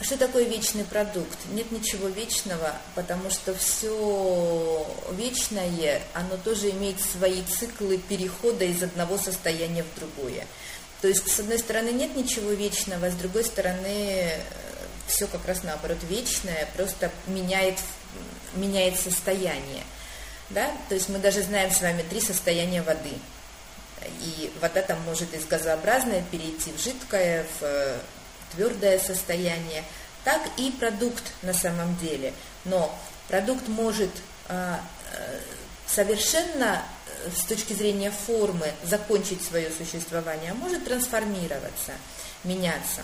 Что 0.00 0.18
такое 0.18 0.44
вечный 0.44 0.84
продукт? 0.84 1.38
Нет 1.52 1.70
ничего 1.70 2.08
вечного, 2.08 2.74
потому 2.94 3.30
что 3.30 3.54
все 3.54 4.86
вечное, 5.12 6.02
оно 6.12 6.36
тоже 6.36 6.70
имеет 6.70 7.00
свои 7.00 7.42
циклы 7.42 7.98
перехода 7.98 8.64
из 8.64 8.82
одного 8.82 9.16
состояния 9.16 9.84
в 9.84 9.98
другое. 9.98 10.46
То 11.00 11.08
есть, 11.08 11.30
с 11.30 11.38
одной 11.38 11.58
стороны, 11.58 11.90
нет 11.90 12.16
ничего 12.16 12.50
вечного, 12.50 13.10
с 13.10 13.14
другой 13.14 13.44
стороны, 13.44 14.32
все 15.06 15.26
как 15.26 15.46
раз 15.46 15.62
наоборот 15.62 15.98
вечное, 16.08 16.68
просто 16.76 17.10
меняет, 17.26 17.78
меняет 18.54 18.98
состояние. 18.98 19.84
Да? 20.50 20.70
То 20.88 20.96
есть 20.96 21.08
мы 21.08 21.18
даже 21.18 21.42
знаем 21.42 21.70
с 21.70 21.80
вами 21.80 22.02
три 22.02 22.20
состояния 22.20 22.82
воды– 22.82 23.12
и 24.20 24.52
вода 24.60 24.82
там 24.82 25.00
может 25.02 25.32
из 25.34 25.44
газообразной 25.46 26.22
перейти 26.30 26.72
в 26.72 26.80
жидкое, 26.80 27.44
в 27.44 27.62
э, 27.62 27.98
твердое 28.54 28.98
состояние, 28.98 29.84
так 30.24 30.40
и 30.56 30.70
продукт 30.70 31.24
на 31.42 31.52
самом 31.52 31.96
деле. 31.96 32.32
Но 32.64 32.96
продукт 33.28 33.68
может 33.68 34.10
а, 34.48 34.80
э, 35.12 35.40
совершенно 35.86 36.82
э, 37.06 37.30
с 37.36 37.44
точки 37.44 37.72
зрения 37.72 38.10
формы 38.10 38.72
закончить 38.84 39.42
свое 39.42 39.70
существование, 39.70 40.52
а 40.52 40.54
может 40.54 40.84
трансформироваться, 40.84 41.92
меняться. 42.42 43.02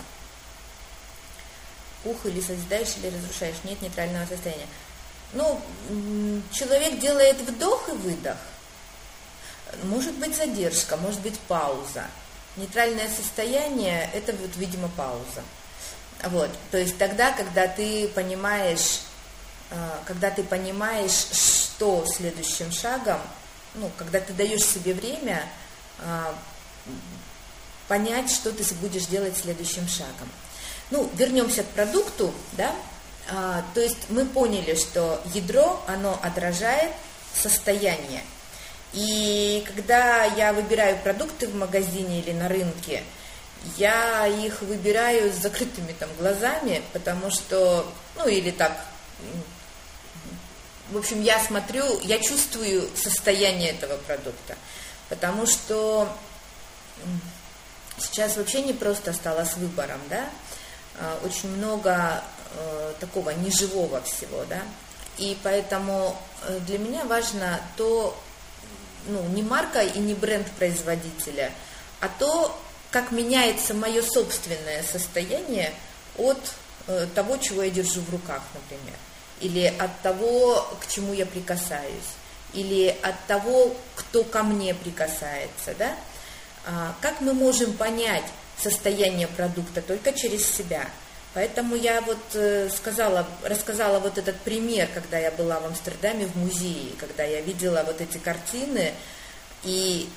Ух, 2.03 2.25
или 2.25 2.41
созидаешь, 2.41 2.95
или 2.97 3.15
разрушаешь, 3.15 3.57
нет 3.63 3.81
нейтрального 3.81 4.25
состояния. 4.25 4.67
Ну, 5.33 5.61
человек 6.51 6.99
делает 6.99 7.37
вдох 7.37 7.87
и 7.89 7.93
выдох, 7.93 8.37
может 9.83 10.13
быть 10.15 10.35
задержка, 10.35 10.97
может 10.97 11.21
быть 11.21 11.39
пауза. 11.39 12.05
Нейтральное 12.57 13.09
состояние– 13.09 14.09
это 14.13 14.33
вот, 14.33 14.51
видимо, 14.57 14.89
пауза. 14.89 15.43
Вот, 16.23 16.49
то 16.69 16.77
есть 16.77 16.97
тогда, 16.97 17.31
когда 17.31 17.67
ты 17.67 18.07
понимаешь, 18.09 19.01
а, 19.71 20.01
когда 20.05 20.29
ты 20.29 20.43
понимаешь, 20.43 21.27
что 21.31 22.05
следующим 22.05 22.71
шагом, 22.71 23.19
ну, 23.75 23.89
когда 23.97 24.19
ты 24.19 24.33
даешь 24.33 24.63
себе 24.63 24.93
время 24.93 25.43
а, 25.99 26.35
понять, 27.87 28.31
что 28.31 28.51
ты 28.51 28.63
будешь 28.75 29.05
делать 29.05 29.37
следующим 29.37 29.87
шагом. 29.87 30.29
Ну, 30.91 31.09
вернемся 31.15 31.63
к 31.63 31.67
продукту, 31.67 32.33
да, 32.53 32.73
а, 33.29 33.63
то 33.73 33.81
есть 33.81 34.09
мы 34.09 34.25
поняли, 34.25 34.75
что 34.75 35.21
ядро, 35.33 35.81
оно 35.87 36.19
отражает 36.21 36.91
состояние, 37.33 38.23
и 38.93 39.63
когда 39.67 40.25
я 40.25 40.53
выбираю 40.53 40.97
продукты 40.97 41.47
в 41.47 41.55
магазине 41.55 42.19
или 42.19 42.33
на 42.33 42.49
рынке, 42.49 43.03
я 43.77 44.27
их 44.27 44.61
выбираю 44.61 45.31
с 45.31 45.37
закрытыми 45.37 45.93
там 45.93 46.09
глазами, 46.17 46.81
потому 46.93 47.29
что, 47.29 47.89
ну 48.17 48.27
или 48.27 48.51
так, 48.51 48.85
в 50.91 50.97
общем, 50.97 51.21
я 51.21 51.39
смотрю, 51.39 51.99
я 52.01 52.19
чувствую 52.19 52.89
состояние 52.95 53.69
этого 53.71 53.97
продукта, 53.97 54.57
потому 55.09 55.45
что 55.45 56.09
сейчас 57.97 58.35
вообще 58.35 58.61
не 58.61 58.73
просто 58.73 59.13
стало 59.13 59.45
с 59.45 59.55
выбором, 59.55 60.01
да, 60.09 60.29
а, 60.99 61.19
очень 61.23 61.49
много 61.49 62.23
э, 62.53 62.93
такого 62.99 63.29
неживого 63.29 64.01
всего, 64.01 64.43
да, 64.49 64.61
и 65.17 65.37
поэтому 65.43 66.17
э, 66.43 66.59
для 66.65 66.77
меня 66.77 67.05
важно 67.05 67.61
то, 67.77 68.19
ну, 69.07 69.23
не 69.29 69.43
марка 69.43 69.81
и 69.81 69.99
не 69.99 70.13
бренд 70.13 70.49
производителя, 70.51 71.51
а 71.99 72.09
то, 72.19 72.57
как 72.91 73.11
меняется 73.11 73.73
мое 73.73 74.01
собственное 74.01 74.83
состояние 74.83 75.73
от 76.17 76.39
э, 76.87 77.07
того, 77.13 77.37
чего 77.37 77.63
я 77.63 77.69
держу 77.69 78.01
в 78.01 78.09
руках, 78.11 78.41
например, 78.53 78.95
или 79.39 79.65
от 79.65 79.99
того, 80.01 80.67
к 80.79 80.87
чему 80.87 81.13
я 81.13 81.25
прикасаюсь, 81.25 82.15
или 82.53 82.95
от 83.01 83.15
того, 83.27 83.75
кто 83.95 84.23
ко 84.23 84.43
мне 84.43 84.73
прикасается, 84.73 85.73
да? 85.77 85.95
А, 86.65 86.95
как 87.01 87.21
мы 87.21 87.33
можем 87.33 87.73
понять 87.73 88.25
состояние 88.61 89.27
продукта 89.27 89.81
только 89.81 90.13
через 90.13 90.45
себя– 90.45 90.87
Поэтому 91.33 91.75
я 91.75 92.01
вот 92.01 92.19
э, 92.33 92.69
сказала, 92.69 93.25
рассказала 93.43 93.99
вот 93.99 94.17
этот 94.17 94.35
пример, 94.41 94.89
когда 94.93 95.17
я 95.17 95.31
была 95.31 95.59
в 95.61 95.65
Амстердаме 95.65 96.27
в 96.27 96.35
музее, 96.35 96.91
когда 96.99 97.23
я 97.23 97.39
видела 97.39 97.83
вот 97.85 98.01
эти 98.01 98.17
картины, 98.17 98.93
и 99.63 100.09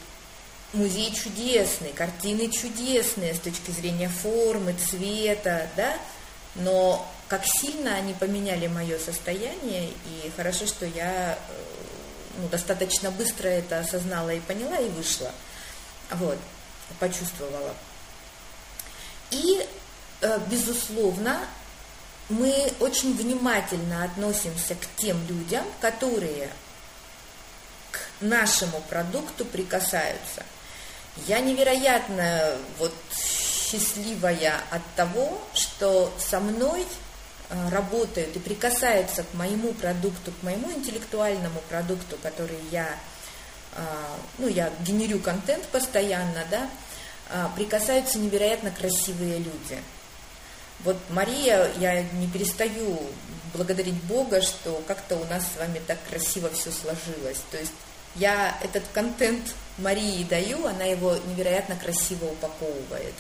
музей 0.72 1.14
чудесный, 1.14 1.92
картины 1.92 2.50
чудесные 2.50 3.34
с 3.34 3.38
точки 3.38 3.70
зрения 3.70 4.08
формы, 4.08 4.74
цвета, 4.74 5.68
да, 5.76 5.96
но 6.56 7.06
как 7.28 7.44
сильно 7.46 7.94
они 7.94 8.12
поменяли 8.14 8.66
мое 8.66 8.98
состояние, 8.98 9.90
и 10.06 10.32
хорошо, 10.36 10.66
что 10.66 10.84
я 10.84 11.38
э, 11.38 11.64
ну, 12.38 12.48
достаточно 12.48 13.12
быстро 13.12 13.46
это 13.46 13.78
осознала 13.78 14.30
и 14.30 14.40
поняла, 14.40 14.78
и 14.78 14.88
вышла, 14.88 15.30
вот, 16.10 16.38
почувствовала. 16.98 17.72
И 19.30 19.64
безусловно, 20.48 21.38
мы 22.28 22.72
очень 22.80 23.14
внимательно 23.16 24.04
относимся 24.04 24.74
к 24.74 24.86
тем 24.96 25.18
людям, 25.26 25.64
которые 25.80 26.48
к 27.90 27.98
нашему 28.20 28.80
продукту 28.88 29.44
прикасаются. 29.44 30.42
Я 31.26 31.40
невероятно 31.40 32.56
вот 32.78 32.94
счастливая 33.14 34.60
от 34.70 34.82
того, 34.96 35.40
что 35.54 36.12
со 36.18 36.40
мной 36.40 36.86
э, 37.50 37.68
работают 37.70 38.34
и 38.36 38.38
прикасаются 38.38 39.22
к 39.22 39.34
моему 39.34 39.72
продукту, 39.74 40.32
к 40.32 40.42
моему 40.42 40.72
интеллектуальному 40.72 41.60
продукту, 41.68 42.16
который 42.22 42.58
я, 42.70 42.88
э, 43.76 43.82
ну, 44.38 44.48
я 44.48 44.72
генерю 44.80 45.20
контент 45.20 45.64
постоянно, 45.68 46.44
да, 46.50 46.68
прикасаются 47.56 48.18
невероятно 48.18 48.70
красивые 48.70 49.38
люди– 49.38 49.82
Вот 50.80 50.96
Мария, 51.10 51.70
я 51.78 52.02
не 52.02 52.26
перестаю 52.26 53.00
благодарить 53.54 54.02
Бога, 54.04 54.42
что 54.42 54.82
как-то 54.86 55.16
у 55.16 55.24
нас 55.26 55.44
с 55.44 55.58
вами 55.58 55.80
так 55.86 55.98
красиво 56.08 56.50
все 56.50 56.70
сложилось. 56.70 57.38
То 57.50 57.58
есть 57.58 57.72
я 58.16 58.58
этот 58.62 58.84
контент 58.92 59.54
Марии 59.78 60.24
даю, 60.24 60.66
она 60.66 60.84
его 60.84 61.16
невероятно 61.26 61.76
красиво 61.76 62.26
упаковывает. 62.26 63.14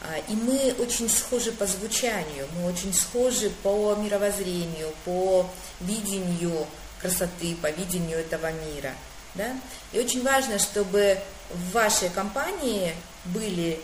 А, 0.00 0.16
и 0.28 0.34
мы 0.34 0.74
очень 0.78 1.08
схожи 1.08 1.50
по 1.52 1.66
звучанию, 1.66 2.46
мы 2.54 2.66
очень 2.66 2.94
схожи 2.94 3.50
по 3.62 3.94
мировоззрению, 3.96 4.92
по 5.04 5.48
видению 5.80 6.66
красоты, 7.00 7.56
по 7.60 7.70
видению 7.70 8.18
этого 8.18 8.50
мира. 8.52 8.92
Да? 9.34 9.56
И 9.92 9.98
очень 9.98 10.22
важно, 10.22 10.58
чтобы 10.58 11.18
в 11.50 11.72
вашей 11.72 12.10
компании 12.10 12.94
были 13.24 13.80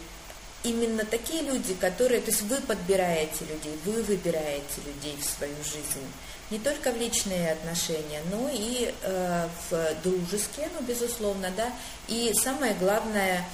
именно 0.64 1.04
такие 1.04 1.42
люди, 1.42 1.74
которые, 1.74 2.20
то 2.20 2.30
есть 2.30 2.42
вы 2.42 2.56
подбираете 2.56 3.44
людей, 3.44 3.78
вы 3.84 4.02
выбираете 4.02 4.80
людей 4.86 5.16
в 5.20 5.24
свою 5.24 5.56
жизнь. 5.62 6.04
Не 6.50 6.58
только 6.58 6.90
в 6.90 6.96
личные 6.98 7.52
отношения, 7.52 8.22
но 8.30 8.50
и 8.52 8.92
э, 9.02 9.48
в 9.70 9.94
дружеские, 10.02 10.68
ну, 10.74 10.84
безусловно, 10.86 11.50
да. 11.56 11.72
И 12.08 12.32
самое 12.34 12.74
главное, 12.74 13.46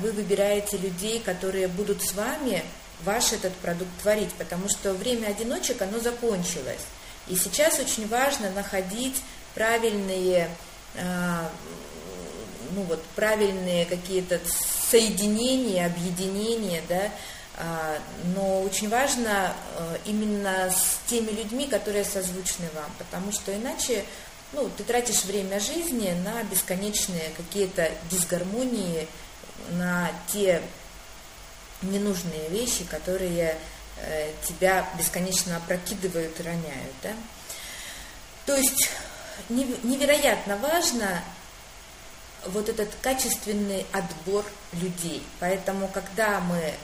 вы 0.00 0.12
выбираете 0.12 0.76
людей, 0.78 1.20
которые 1.20 1.68
будут 1.68 2.02
с 2.02 2.12
вами 2.12 2.62
ваш 3.04 3.32
этот 3.32 3.52
продукт 3.54 3.90
творить, 4.02 4.32
потому 4.34 4.68
что 4.68 4.92
время 4.92 5.28
одиночек, 5.28 5.80
оно 5.82 5.98
закончилось. 5.98 6.86
И 7.28 7.36
сейчас 7.36 7.78
очень 7.78 8.06
важно 8.08 8.50
находить 8.50 9.20
правильные 9.54 10.50
э, 10.94 11.48
ну 12.72 12.82
вот, 12.82 13.02
правильные 13.16 13.86
какие-то 13.86 14.40
соединения, 14.90 15.86
объединения, 15.86 16.82
да, 16.88 17.10
а, 17.56 17.98
но 18.34 18.62
очень 18.62 18.88
важно 18.88 19.54
э, 19.76 19.98
именно 20.06 20.70
с 20.70 20.98
теми 21.08 21.30
людьми, 21.30 21.68
которые 21.68 22.04
созвучны 22.04 22.68
вам, 22.74 22.90
потому 22.98 23.30
что 23.30 23.54
иначе 23.54 24.04
ну, 24.52 24.68
ты 24.76 24.82
тратишь 24.82 25.24
время 25.24 25.60
жизни 25.60 26.10
на 26.24 26.42
бесконечные 26.44 27.30
какие-то 27.36 27.90
дисгармонии, 28.10 29.08
на 29.70 30.10
те 30.32 30.62
ненужные 31.82 32.48
вещи, 32.48 32.84
которые 32.84 33.56
э, 33.98 34.32
тебя 34.46 34.88
бесконечно 34.98 35.56
опрокидывают 35.56 36.38
и 36.38 36.42
роняют. 36.42 36.94
Да? 37.02 37.12
То 38.46 38.56
есть 38.56 38.90
невероятно 39.48 40.56
важно 40.56 41.22
вот 42.46 42.68
этот 42.68 42.90
качественный 43.02 43.86
отбор 43.92 44.44
людей. 44.72 45.22
Поэтому, 45.40 45.88
когда 45.88 46.40
мы 46.40 46.74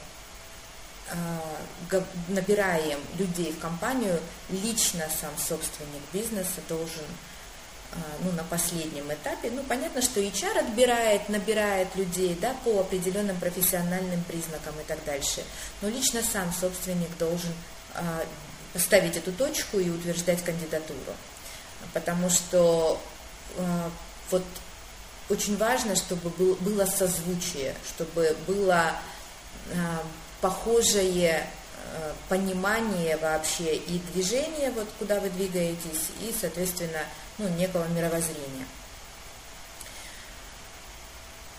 э, 1.11 2.03
набираем 2.29 3.01
людей 3.19 3.53
в 3.53 3.59
компанию, 3.59 4.21
лично 4.51 5.07
сам 5.21 5.31
собственник 5.37 6.03
бизнеса 6.13 6.61
должен 6.69 7.05
э, 7.93 7.97
ну, 8.23 8.33
на 8.33 8.45
последнем 8.45 9.13
этапе, 9.13 9.51
ну, 9.51 9.63
понятно, 9.65 10.03
что 10.03 10.21
HR 10.21 10.59
отбирает, 10.59 11.29
набирает 11.29 11.95
людей, 11.97 12.37
да, 12.41 12.55
по 12.65 12.81
определенным 12.81 13.39
профессиональным 13.39 14.23
признакам 14.25 14.75
и 14.81 14.85
так 14.85 15.05
дальше, 15.05 15.45
но 15.83 15.89
лично 15.89 16.23
сам 16.23 16.53
собственник 16.53 17.17
должен 17.19 17.53
э, 17.95 18.25
ставить 18.79 19.17
эту 19.17 19.33
точку 19.33 19.79
и 19.79 19.91
утверждать 19.91 20.45
кандидатуру, 20.45 21.15
потому 21.93 22.31
что 22.31 23.01
э, 23.57 23.89
вот 24.31 24.45
очень 25.31 25.57
важно, 25.57 25.97
чтобы 25.97 26.31
был, 26.31 26.57
было 26.57 26.85
созвучие, 26.85 27.75
чтобы 27.87 28.37
было 28.47 28.93
э, 29.71 29.77
похожее 30.41 31.47
э, 31.95 32.13
понимание 32.29 33.17
вообще 33.17 33.77
и 33.77 33.99
движение, 34.13 34.71
вот 34.73 34.89
куда 34.99 35.21
вы 35.21 35.31
двигаетесь, 35.31 36.11
и, 36.21 36.35
соответственно, 36.39 37.01
ну, 37.39 37.49
некого 37.49 37.87
мировоззрения. 37.89 38.67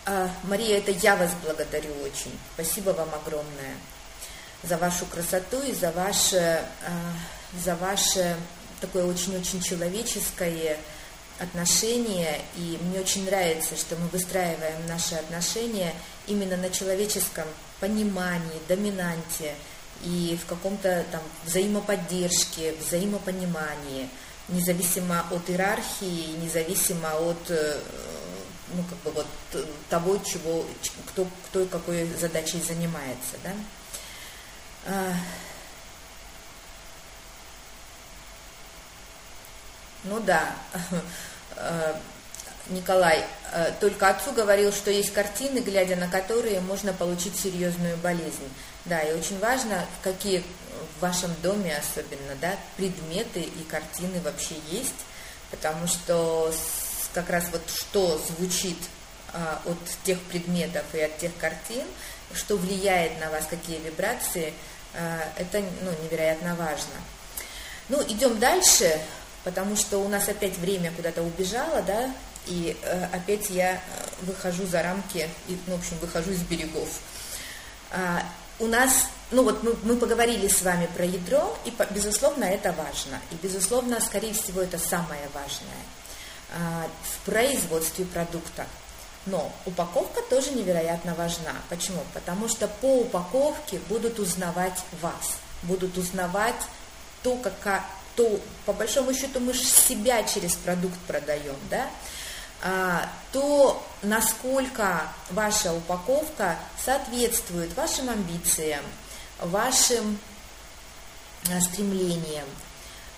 А, 0.04 0.28
Мария, 0.44 0.78
это 0.78 0.90
я 0.90 1.16
вас 1.16 1.30
благодарю 1.44 1.92
очень. 2.02 2.36
Спасибо 2.54 2.90
вам 2.90 3.08
огромное 3.14 3.76
за 4.62 4.76
вашу 4.76 5.06
красоту 5.06 5.60
и 5.62 5.72
за 5.72 5.90
ваше, 5.92 6.36
э, 6.36 6.64
за 7.64 7.74
ваше 7.76 8.36
такое 8.80 9.04
очень-очень 9.06 9.62
человеческое 9.62 10.76
отношения, 11.38 12.40
и 12.56 12.78
мне 12.82 13.00
очень 13.00 13.24
нравится, 13.24 13.76
что 13.76 13.96
мы 13.96 14.08
выстраиваем 14.08 14.86
наши 14.86 15.14
отношения 15.14 15.94
именно 16.26 16.56
на 16.56 16.70
человеческом 16.70 17.46
понимании, 17.80 18.60
доминанте 18.68 19.54
и 20.04 20.38
в 20.42 20.46
каком-то 20.46 21.04
там 21.10 21.22
взаимоподдержке, 21.44 22.74
взаимопонимании, 22.80 24.08
независимо 24.48 25.24
от 25.30 25.48
иерархии, 25.48 26.36
независимо 26.42 27.14
от 27.14 27.50
э, 27.50 27.80
ну, 28.74 28.84
как 28.84 28.98
бы 29.00 29.10
вот 29.10 29.26
того, 29.88 30.18
чего, 30.24 30.64
кто, 31.06 31.26
кто 31.48 31.60
и 31.60 31.66
какой 31.66 32.06
задачей 32.20 32.60
занимается. 32.60 33.36
Да? 33.44 33.52
Ну 40.04 40.20
да, 40.20 40.54
Э, 41.56 41.94
Николай, 42.68 43.24
э, 43.52 43.72
только 43.80 44.08
отцу 44.08 44.32
говорил, 44.32 44.72
что 44.72 44.90
есть 44.90 45.12
картины, 45.12 45.58
глядя 45.58 45.96
на 45.96 46.08
которые 46.08 46.60
можно 46.60 46.92
получить 46.92 47.36
серьезную 47.36 47.96
болезнь. 47.96 48.48
Да, 48.84 49.00
и 49.00 49.12
очень 49.12 49.38
важно, 49.40 49.84
какие 50.02 50.44
в 50.96 51.02
вашем 51.02 51.34
доме 51.42 51.76
особенно, 51.76 52.34
да, 52.40 52.54
предметы 52.76 53.40
и 53.40 53.64
картины 53.68 54.20
вообще 54.20 54.54
есть, 54.70 54.94
потому 55.50 55.86
что 55.86 56.52
как 57.14 57.30
раз 57.30 57.44
вот 57.52 57.62
что 57.68 58.18
звучит 58.18 58.78
а, 59.32 59.60
от 59.66 59.78
тех 60.04 60.20
предметов 60.22 60.84
и 60.94 61.00
от 61.00 61.18
тех 61.18 61.32
картин, 61.38 61.84
что 62.34 62.56
влияет 62.56 63.20
на 63.20 63.30
вас, 63.30 63.46
какие 63.46 63.78
вибрации, 63.78 64.54
это 65.36 65.62
ну, 65.82 65.90
невероятно 66.04 66.54
важно. 66.54 66.94
Ну, 67.88 68.02
идем 68.02 68.38
дальше 68.38 69.00
потому 69.44 69.76
что 69.76 69.98
у 69.98 70.08
нас 70.08 70.28
опять 70.28 70.56
время 70.58 70.92
куда-то 70.92 71.22
убежало, 71.22 71.82
да, 71.82 72.10
и 72.46 72.76
э, 72.82 73.04
опять 73.12 73.50
я 73.50 73.74
э, 73.74 73.78
выхожу 74.22 74.66
за 74.66 74.82
рамки, 74.82 75.28
и, 75.48 75.58
ну, 75.66 75.76
в 75.76 75.78
общем, 75.78 75.96
выхожу 76.00 76.32
из 76.32 76.40
берегов. 76.42 76.88
А, 77.90 78.22
у 78.58 78.66
нас, 78.66 79.06
ну 79.30 79.44
вот 79.44 79.62
мы, 79.62 79.76
мы 79.82 79.96
поговорили 79.96 80.48
с 80.48 80.62
вами 80.62 80.88
про 80.94 81.04
ядро, 81.04 81.56
и, 81.64 81.72
безусловно, 81.90 82.44
это 82.44 82.72
важно. 82.72 83.20
И, 83.30 83.34
безусловно, 83.42 84.00
скорее 84.00 84.34
всего, 84.34 84.60
это 84.60 84.78
самое 84.78 85.28
важное 85.34 85.82
а, 86.54 86.88
в 87.02 87.26
производстве 87.26 88.04
продукта. 88.04 88.66
Но 89.26 89.52
упаковка 89.66 90.20
тоже 90.28 90.50
невероятно 90.50 91.14
важна. 91.14 91.52
Почему? 91.68 92.02
Потому 92.12 92.48
что 92.48 92.66
по 92.66 93.00
упаковке 93.02 93.78
будут 93.88 94.18
узнавать 94.18 94.80
вас, 95.00 95.36
будут 95.62 95.96
узнавать 95.96 96.60
то, 97.22 97.36
какая, 97.36 97.84
то 98.16 98.40
по 98.66 98.72
большому 98.72 99.14
счету 99.14 99.40
мы 99.40 99.52
же 99.54 99.64
себя 99.64 100.22
через 100.22 100.54
продукт 100.54 100.98
продаем, 101.06 101.56
да, 101.70 101.88
а, 102.64 103.08
то 103.32 103.84
насколько 104.02 105.02
ваша 105.30 105.72
упаковка 105.72 106.56
соответствует 106.82 107.74
вашим 107.74 108.08
амбициям, 108.08 108.84
вашим 109.40 110.18
а, 111.50 111.60
стремлениям, 111.60 112.46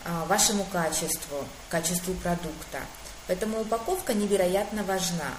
а, 0.05 0.25
вашему 0.25 0.65
качеству, 0.65 1.45
качеству 1.69 2.15
продукта. 2.15 2.81
Поэтому 3.27 3.61
упаковка 3.61 4.15
невероятно 4.15 4.83
важна. 4.83 5.33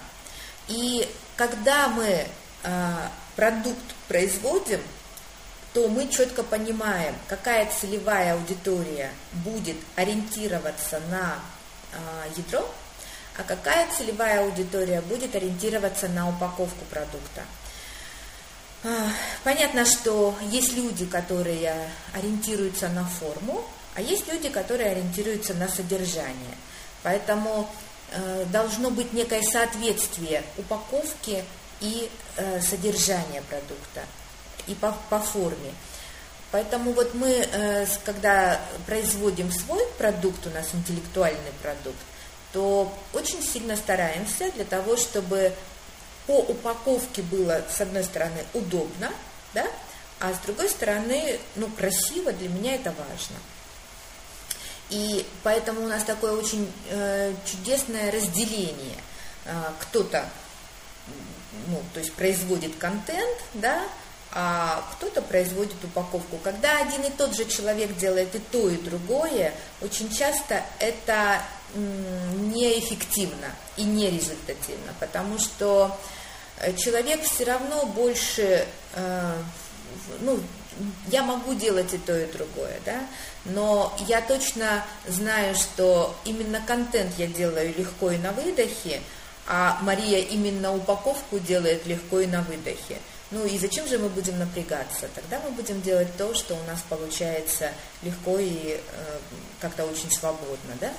И 0.67 1.07
когда 1.35 1.87
мы 1.87 2.27
продукт 3.35 3.93
производим, 4.07 4.81
то 5.75 5.89
мы 5.89 6.07
четко 6.07 6.41
понимаем, 6.41 7.13
какая 7.27 7.69
целевая 7.69 8.35
аудитория 8.35 9.11
будет 9.43 9.75
ориентироваться 9.97 11.01
на 11.11 11.35
э, 11.91 11.97
ядро, 12.37 12.65
а 13.37 13.43
какая 13.43 13.85
целевая 13.91 14.45
аудитория 14.45 15.01
будет 15.01 15.35
ориентироваться 15.35 16.07
на 16.07 16.29
упаковку 16.29 16.85
продукта. 16.85 17.43
Понятно, 19.43 19.83
что 19.83 20.33
есть 20.49 20.71
люди, 20.73 21.05
которые 21.05 21.89
ориентируются 22.13 22.87
на 22.87 23.03
форму, 23.03 23.65
а 23.95 24.01
есть 24.01 24.31
люди, 24.31 24.47
которые 24.47 24.91
ориентируются 24.91 25.55
на 25.55 25.67
содержание. 25.67 26.55
Поэтому 27.03 27.69
э, 28.11 28.45
должно 28.45 28.91
быть 28.91 29.11
некое 29.11 29.41
соответствие 29.43 30.41
упаковки 30.57 31.43
и 31.81 32.09
э, 32.37 32.61
содержания 32.61 33.41
продукта 33.49 34.05
и 34.67 34.75
по, 34.75 34.95
по 35.09 35.19
форме. 35.19 35.73
Поэтому 36.51 36.93
вот 36.93 37.13
мы, 37.13 37.29
э, 37.29 37.85
когда 38.05 38.61
производим 38.85 39.51
свой 39.51 39.85
продукт, 39.97 40.47
у 40.47 40.49
нас 40.51 40.69
интеллектуальный 40.73 41.51
продукт, 41.61 41.97
то 42.53 42.93
очень 43.13 43.43
сильно 43.43 43.75
стараемся 43.75 44.49
для 44.51 44.63
того, 44.63 44.95
чтобы 44.95 45.53
по 46.27 46.39
упаковке 46.39 47.21
было, 47.23 47.61
с 47.69 47.81
одной 47.81 48.03
стороны, 48.03 48.45
удобно, 48.53 49.11
да, 49.53 49.67
а 50.19 50.33
с 50.33 50.39
другой 50.39 50.69
стороны, 50.69 51.39
ну, 51.55 51.67
красиво, 51.69 52.31
для 52.31 52.49
меня 52.49 52.75
это 52.75 52.91
важно. 52.91 53.35
И 54.89 55.25
поэтому 55.43 55.81
у 55.81 55.87
нас 55.87 56.03
такое 56.03 56.31
очень 56.31 56.71
э, 56.89 57.33
чудесное 57.45 58.11
разделение. 58.11 58.97
Э, 59.45 59.71
кто-то, 59.81 60.29
ну, 61.67 61.83
то 61.93 61.99
есть 61.99 62.13
производит 62.13 62.75
контент, 62.77 63.37
да, 63.55 63.83
а 64.31 64.83
кто-то 64.93 65.21
производит 65.21 65.81
упаковку. 65.83 66.37
Когда 66.43 66.79
один 66.79 67.03
и 67.03 67.09
тот 67.09 67.35
же 67.35 67.45
человек 67.45 67.95
делает 67.95 68.35
и 68.35 68.39
то, 68.39 68.69
и 68.69 68.77
другое, 68.77 69.53
очень 69.81 70.09
часто 70.09 70.63
это 70.79 71.41
неэффективно 71.73 73.47
и 73.77 73.83
нерезультативно, 73.83 74.93
потому 74.99 75.39
что 75.39 75.97
э, 76.59 76.73
человек 76.75 77.21
все 77.23 77.43
равно 77.45 77.85
больше, 77.85 78.65
э, 78.93 79.33
ну, 80.21 80.39
я 81.07 81.23
могу 81.23 81.53
делать 81.53 81.93
и 81.93 81.97
то, 81.97 82.17
и 82.17 82.31
другое, 82.31 82.79
да, 82.85 83.05
но 83.45 83.95
я 84.07 84.21
точно 84.21 84.85
знаю, 85.07 85.55
что 85.55 86.15
именно 86.25 86.61
контент 86.65 87.13
я 87.17 87.27
делаю 87.27 87.73
легко 87.77 88.11
и 88.11 88.17
на 88.17 88.31
выдохе, 88.31 89.01
а 89.47 89.77
Мария 89.81 90.19
именно 90.19 90.73
упаковку 90.73 91.39
делает 91.39 91.85
легко 91.85 92.19
и 92.19 92.25
на 92.25 92.41
выдохе. 92.41 92.99
Ну 93.31 93.45
и 93.45 93.57
зачем 93.57 93.87
же 93.87 93.97
мы 93.97 94.09
будем 94.09 94.37
напрягаться? 94.37 95.07
Тогда 95.15 95.39
мы 95.39 95.51
будем 95.51 95.81
делать 95.81 96.15
то, 96.17 96.33
что 96.35 96.53
у 96.53 96.63
нас 96.63 96.79
получается 96.87 97.71
легко 98.03 98.37
и 98.37 98.79
э, 98.79 99.17
как-то 99.59 99.85
очень 99.85 100.11
свободно, 100.11 100.73
да? 100.79 100.93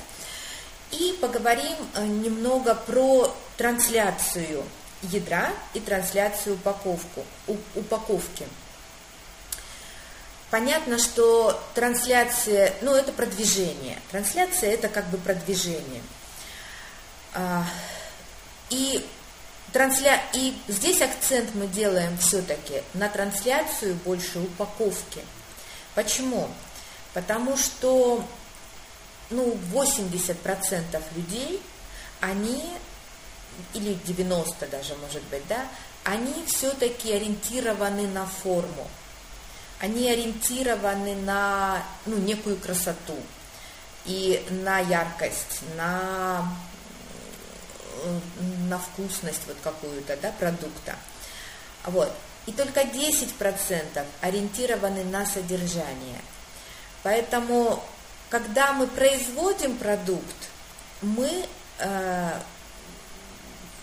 И 0.91 1.17
поговорим 1.21 1.77
э, 1.95 2.05
немного 2.05 2.75
про 2.75 3.33
трансляцию 3.57 4.65
ядра 5.03 5.53
и 5.75 5.81
трансляцию 5.81 6.57
упаковку, 6.57 7.25
упаковки. 7.75 8.47
Понятно, 10.51 10.99
что 10.99 11.61
трансляция, 11.75 12.73
ну 12.81 12.95
это 12.95 13.13
продвижение. 13.13 13.99
Трансляция 14.11 14.71
это 14.73 14.89
как 14.89 15.07
бы 15.09 15.19
продвижение. 15.19 16.03
А, 17.35 17.65
и 18.71 19.05
Трансля... 19.77 20.23
И 20.33 20.57
здесь 20.69 21.03
акцент 21.03 21.55
мы 21.55 21.67
делаем 21.67 22.17
все-таки 22.17 22.83
на 22.95 23.11
трансляцию 23.11 23.95
больше 24.07 24.39
упаковки. 24.39 25.21
Почему? 25.95 26.49
Потому 27.13 27.59
что 27.59 28.25
ну, 29.29 29.55
80% 29.75 31.03
людей, 31.15 31.61
они, 32.23 32.65
или 33.75 33.99
90 34.07 34.67
даже, 34.69 34.95
может 34.95 35.23
быть, 35.25 35.47
да, 35.47 35.67
они 36.05 36.33
все-таки 36.47 37.13
ориентированы 37.13 38.09
на 38.09 38.25
форму. 38.25 38.89
Они 39.79 40.11
ориентированы 40.11 41.17
на 41.17 41.83
ну, 42.07 42.17
некую 42.17 42.57
красоту 42.57 43.19
и 44.07 44.43
на 44.49 44.79
яркость, 44.79 45.61
на 45.77 46.51
на 48.69 48.79
вкусность 48.79 49.43
вот 49.47 49.57
какую-то, 49.63 50.17
да, 50.17 50.33
продукта. 50.33 50.97
Вот. 51.85 52.13
И 52.47 52.53
только 52.53 52.83
10% 52.83 54.05
ориентированы 54.21 55.05
на 55.05 55.27
содержание. 55.27 56.21
Поэтому, 57.03 57.83
когда 58.29 58.73
мы 58.73 58.87
производим 58.87 59.77
продукт, 59.77 60.51
мы 61.03 61.47
э, 61.79 62.41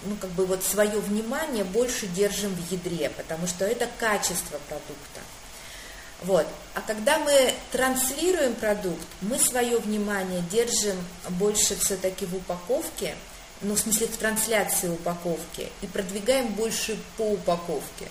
ну, 0.05 0.15
как 0.15 0.29
бы 0.31 0.45
вот 0.45 0.63
свое 0.63 0.99
внимание 0.99 1.63
больше 1.63 2.07
держим 2.07 2.53
в 2.53 2.71
ядре, 2.71 3.09
потому 3.09 3.47
что 3.47 3.65
это 3.65 3.87
качество 3.99 4.59
продукта. 4.69 5.21
Вот. 6.21 6.47
А 6.73 6.81
когда 6.81 7.19
мы 7.19 7.53
транслируем 7.71 8.55
продукт, 8.55 9.05
мы 9.21 9.37
свое 9.39 9.77
внимание 9.77 10.41
держим 10.49 10.95
больше 11.29 11.75
все-таки 11.75 12.25
в 12.25 12.35
упаковке– 12.35 13.15
ну, 13.63 13.75
в 13.75 13.79
смысле, 13.79 14.07
в 14.07 14.17
трансляции 14.17 14.89
упаковки, 14.89 15.69
и 15.81 15.87
продвигаем 15.87 16.47
больше 16.53 16.97
по 17.17 17.23
упаковке. 17.23 18.07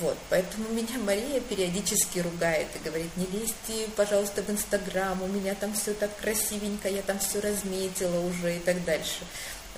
Вот, 0.00 0.16
поэтому 0.28 0.68
меня 0.70 0.98
Мария 0.98 1.40
периодически 1.40 2.20
ругает 2.20 2.68
и 2.74 2.84
говорит, 2.84 3.10
не 3.16 3.26
лезьте, 3.26 3.88
пожалуйста, 3.96 4.42
в 4.42 4.50
Инстаграм, 4.50 5.22
у 5.22 5.26
меня 5.26 5.54
там 5.54 5.74
все 5.74 5.94
так 5.94 6.14
красивенько, 6.18 6.88
я 6.88 7.02
там 7.02 7.18
все 7.18 7.40
разметила 7.40 8.20
уже 8.20 8.56
и 8.56 8.60
так 8.60 8.84
дальше. 8.84 9.24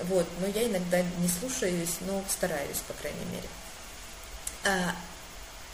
Вот, 0.03 0.25
но 0.39 0.47
я 0.47 0.67
иногда 0.67 1.01
не 1.01 1.27
слушаюсь, 1.27 1.97
но 2.01 2.23
стараюсь, 2.29 2.79
по 2.87 2.93
крайней 2.93 3.25
мере. 3.31 3.47
А, 4.63 4.95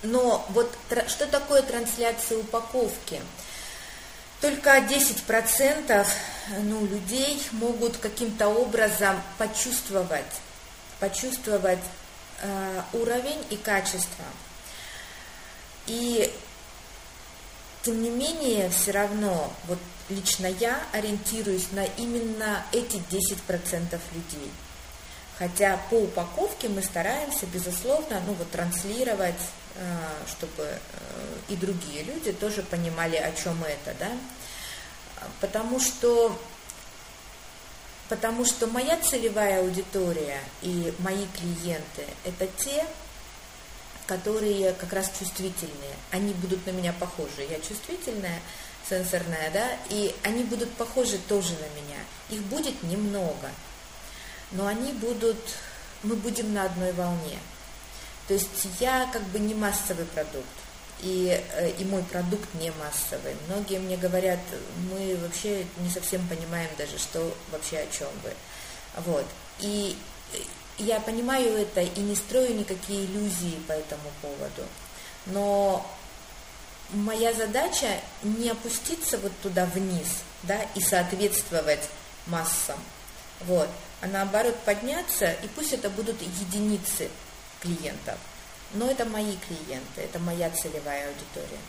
но 0.03 0.45
вот 0.49 0.71
что 1.07 1.27
такое 1.27 1.61
трансляция 1.61 2.37
упаковки? 2.37 3.21
Только 4.41 4.77
10% 4.77 6.07
ну, 6.63 6.85
людей 6.85 7.41
могут 7.53 7.97
каким-то 7.97 8.49
образом 8.49 9.21
почувствовать, 9.37 10.25
почувствовать 10.99 11.79
э, 12.41 12.81
уровень 12.93 13.43
и 13.49 13.57
качество. 13.57 14.25
И 15.87 16.31
тем 17.81 18.01
не 18.01 18.09
менее, 18.09 18.69
все 18.69 18.91
равно, 18.91 19.51
вот 19.65 19.79
лично 20.09 20.47
я 20.47 20.79
ориентируюсь 20.91 21.71
на 21.71 21.85
именно 21.85 22.63
эти 22.71 22.97
10% 22.97 23.99
людей. 24.13 24.51
Хотя 25.37 25.79
по 25.89 25.95
упаковке 25.95 26.67
мы 26.67 26.81
стараемся, 26.81 27.45
безусловно, 27.45 28.21
ну 28.25 28.33
вот 28.33 28.49
транслировать 28.51 29.35
чтобы 30.27 30.63
э, 30.63 30.79
и 31.49 31.55
другие 31.55 32.03
люди 32.03 32.31
тоже 32.31 32.63
понимали, 32.63 33.15
о 33.15 33.31
чем 33.31 33.63
это, 33.63 33.95
да, 33.99 34.11
потому 35.41 35.79
что 35.79 36.37
потому 38.09 38.45
что 38.45 38.67
моя 38.67 38.97
целевая 38.97 39.59
аудитория 39.59 40.39
и 40.61 40.93
мои 40.99 41.25
клиенты– 41.35 42.05
это 42.23 42.47
те, 42.57 42.85
которые 44.07 44.73
как 44.73 44.93
раз 44.93 45.11
чувствительные, 45.19 45.95
они 46.11 46.33
будут 46.33 46.65
на 46.65 46.71
меня 46.71 46.93
похожи. 46.93 47.43
Я 47.49 47.59
чувствительная, 47.59 48.39
сенсорная, 48.89 49.51
да, 49.51 49.67
и 49.89 50.15
они 50.23 50.43
будут 50.43 50.71
похожи 50.73 51.17
тоже 51.27 51.53
на 51.53 51.81
меня. 51.81 51.99
Их 52.29 52.41
будет 52.43 52.81
немного, 52.83 53.51
но 54.51 54.65
они 54.65 54.93
будут, 54.93 55.37
мы 56.03 56.15
будем 56.15 56.53
на 56.53 56.63
одной 56.63 56.93
волне. 56.93 57.37
То 58.27 58.33
есть 58.33 58.67
я 58.79 59.09
как 59.11 59.23
бы 59.27 59.39
не 59.39 59.53
массовый 59.53 60.05
продукт, 60.05 60.45
и, 61.01 61.41
э, 61.53 61.71
и 61.77 61.85
мой 61.85 62.03
продукт 62.03 62.53
не 62.55 62.71
массовый. 62.71 63.35
Многие 63.47 63.79
мне 63.79 63.97
говорят, 63.97 64.39
мы 64.91 65.15
вообще 65.17 65.65
не 65.77 65.89
совсем 65.89 66.27
понимаем 66.27 66.69
даже, 66.77 66.97
что 66.97 67.33
вообще 67.51 67.77
о 67.77 67.87
чем 67.87 68.09
вы. 68.23 68.33
Вот. 69.05 69.25
И 69.59 69.95
я 70.77 70.99
понимаю 70.99 71.57
это 71.57 71.81
и 71.81 71.99
не 72.01 72.15
строю 72.15 72.55
никакие 72.55 73.05
иллюзии 73.05 73.59
по 73.67 73.71
этому 73.71 74.11
поводу. 74.21 74.63
Но 75.27 75.85
моя 76.89 77.33
задача 77.33 77.99
не 78.23 78.49
опуститься 78.49 79.17
вот 79.17 79.31
туда 79.41 79.65
вниз, 79.65 80.07
да, 80.43 80.59
и 80.75 80.81
соответствовать 80.81 81.89
массам. 82.25 82.79
Вот. 83.41 83.69
А 84.01 84.07
наоборот 84.07 84.55
подняться, 84.65 85.31
и 85.31 85.47
пусть 85.55 85.73
это 85.73 85.89
будут 85.89 86.21
единицы 86.21 87.09
клиентов. 87.61 88.17
Но 88.73 88.89
это 88.89 89.05
мои 89.05 89.35
клиенты, 89.47 90.01
это 90.01 90.19
моя 90.19 90.49
целевая 90.49 91.07
аудитория. 91.07 91.59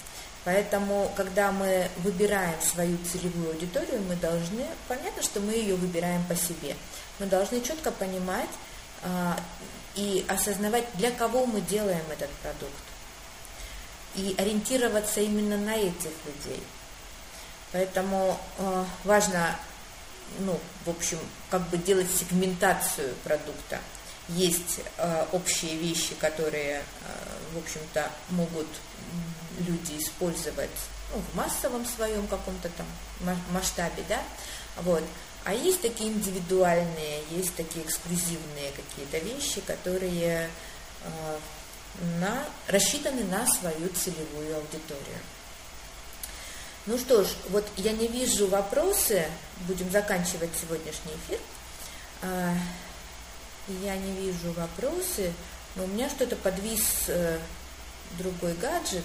Поэтому, 0.45 1.13
когда 1.17 1.53
мы 1.53 1.89
выбираем 1.99 2.61
свою 2.61 2.97
целевую 3.05 3.51
аудиторию, 3.51 4.01
мы 4.09 4.17
должны, 4.17 4.67
понятно, 4.87 5.23
что 5.23 5.41
мы 5.41 5.53
ее 5.53 5.75
выбираем 5.75 6.25
по 6.25 6.35
себе. 6.35 6.75
Мы 7.19 7.27
должны 7.27 7.61
четко 7.61 7.91
понимать 7.91 8.49
а, 9.03 9.39
и 9.95 10.25
осознавать, 10.29 10.85
для 10.95 11.11
кого 11.11 11.45
мы 11.45 11.61
делаем 11.61 12.05
этот 12.11 12.31
продукт. 12.43 12.73
И 14.15 14.35
ориентироваться 14.39 15.21
именно 15.21 15.57
на 15.57 15.77
этих 15.77 16.13
людей. 16.25 16.63
Поэтому 17.73 18.41
э, 18.57 18.85
важно, 19.05 19.55
ну, 20.39 20.59
в 20.87 20.91
общем, 20.91 21.19
как 21.51 21.69
бы 21.69 21.77
делать 21.77 22.09
сегментацию 22.11 23.15
продукта 23.23 23.79
есть 24.29 24.81
э, 24.97 25.27
общие 25.33 25.77
вещи, 25.77 26.15
которые, 26.15 26.81
э, 26.81 26.83
в 27.55 27.59
общем-то, 27.59 28.11
могут 28.31 28.67
люди 29.67 29.99
использовать 29.99 30.71
ну, 31.15 31.21
в 31.21 31.37
массовом 31.37 31.85
своем 31.87 32.27
каком-то 32.27 32.69
там 32.71 32.87
масштабе, 33.51 34.05
да, 34.09 34.21
вот. 34.77 35.03
А 35.45 35.55
есть 35.55 35.81
такие 35.81 36.11
индивидуальные, 36.11 37.23
есть 37.31 37.55
такие 37.55 37.85
эксклюзивные 37.85 38.73
какие-то 38.73 39.19
вещи, 39.19 39.61
которые 39.63 40.51
э, 41.05 41.39
на, 42.21 42.45
рассчитаны 42.67 43.25
на 43.25 43.47
свою 43.47 43.89
целевую 43.89 44.57
аудиторию. 44.57 45.19
Ну 46.87 46.99
что 46.99 47.25
ж, 47.25 47.29
вот 47.51 47.67
я 47.77 47.93
не 47.93 48.09
вижу 48.09 48.47
вопросы, 48.49 49.27
будем 49.67 49.91
заканчивать 49.91 50.51
сегодняшний 50.61 51.13
эфир. 51.27 51.39
Я 53.69 53.97
не 53.97 54.13
вижу 54.13 54.53
вопросы, 54.53 55.33
но 55.77 55.85
у 55.85 55.87
меня 55.87 56.09
что-то 56.09 56.37
подвис, 56.37 57.05
э, 57.09 57.39
другой 58.19 58.55
гаджет, 58.55 59.05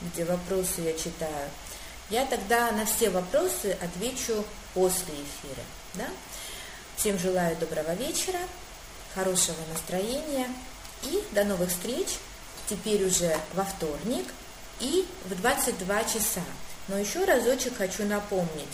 где 0.00 0.24
вопросы 0.24 0.82
я 0.82 0.92
читаю, 0.96 1.50
я 2.10 2.26
тогда 2.26 2.70
на 2.72 2.84
все 2.84 3.10
вопросы 3.10 3.76
отвечу 3.80 4.44
после 4.74 5.14
эфира. 5.14 5.64
Да? 5.94 6.06
Всем 6.96 7.18
желаю 7.18 7.56
доброго 7.56 7.94
вечера, 7.94 8.38
хорошего 9.14 9.56
настроения 9.72 10.48
и 11.02 11.22
до 11.32 11.44
новых 11.44 11.70
встреч 11.70 12.08
теперь 12.68 13.04
уже 13.04 13.36
во 13.54 13.64
вторник 13.64 14.26
и 14.80 15.06
в 15.24 15.34
22 15.40 16.04
часа. 16.04 16.42
Но 16.88 16.98
еще 16.98 17.24
разочек 17.24 17.78
хочу 17.78 18.04
напомнить. 18.04 18.68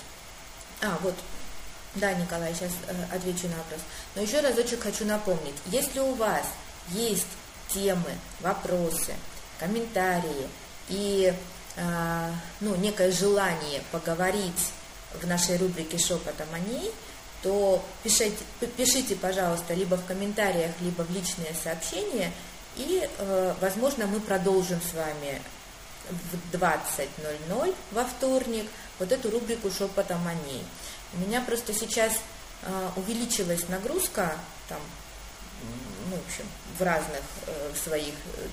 А, 0.82 0.98
вот, 1.02 1.14
да, 1.94 2.12
Николай, 2.12 2.54
сейчас 2.54 2.70
э, 2.86 2.94
отвечу 3.14 3.48
на 3.48 3.56
вопрос. 3.56 3.80
Но 4.14 4.22
еще 4.22 4.40
разочек 4.40 4.82
хочу 4.82 5.04
напомнить. 5.04 5.54
Если 5.66 5.98
у 5.98 6.14
вас 6.14 6.44
есть 6.90 7.26
темы, 7.68 8.10
вопросы, 8.40 9.14
комментарии 9.58 10.48
и 10.88 11.32
э, 11.76 12.30
ну, 12.60 12.76
некое 12.76 13.10
желание 13.10 13.82
поговорить 13.90 14.72
в 15.20 15.26
нашей 15.26 15.56
рубрике 15.56 15.98
«Шепотом 15.98 16.48
о 16.54 16.58
ней», 16.58 16.92
то 17.42 17.82
пишите, 18.02 18.44
пишите, 18.76 19.16
пожалуйста, 19.16 19.74
либо 19.74 19.96
в 19.96 20.04
комментариях, 20.04 20.72
либо 20.80 21.02
в 21.02 21.10
личные 21.10 21.54
сообщения, 21.62 22.32
и, 22.76 23.08
э, 23.18 23.54
возможно, 23.60 24.06
мы 24.06 24.20
продолжим 24.20 24.80
с 24.80 24.94
вами 24.94 25.42
в 26.10 26.56
20.00 26.56 27.74
во 27.92 28.04
вторник 28.04 28.66
вот 28.98 29.10
эту 29.10 29.30
рубрику 29.30 29.70
«Шепотом 29.70 30.26
о 30.26 30.34
ней». 30.34 30.62
У 31.14 31.18
меня 31.18 31.40
просто 31.40 31.74
сейчас 31.74 32.12
э, 32.62 32.88
увеличилась 32.96 33.68
нагрузка, 33.68 34.36
там, 34.68 34.78
ну, 36.08 36.16
в 36.16 36.26
общем, 36.26 36.44
в 36.78 36.82
разных 36.82 37.22
э, 37.46 37.72
своих 37.84 38.14
э, 38.14 38.46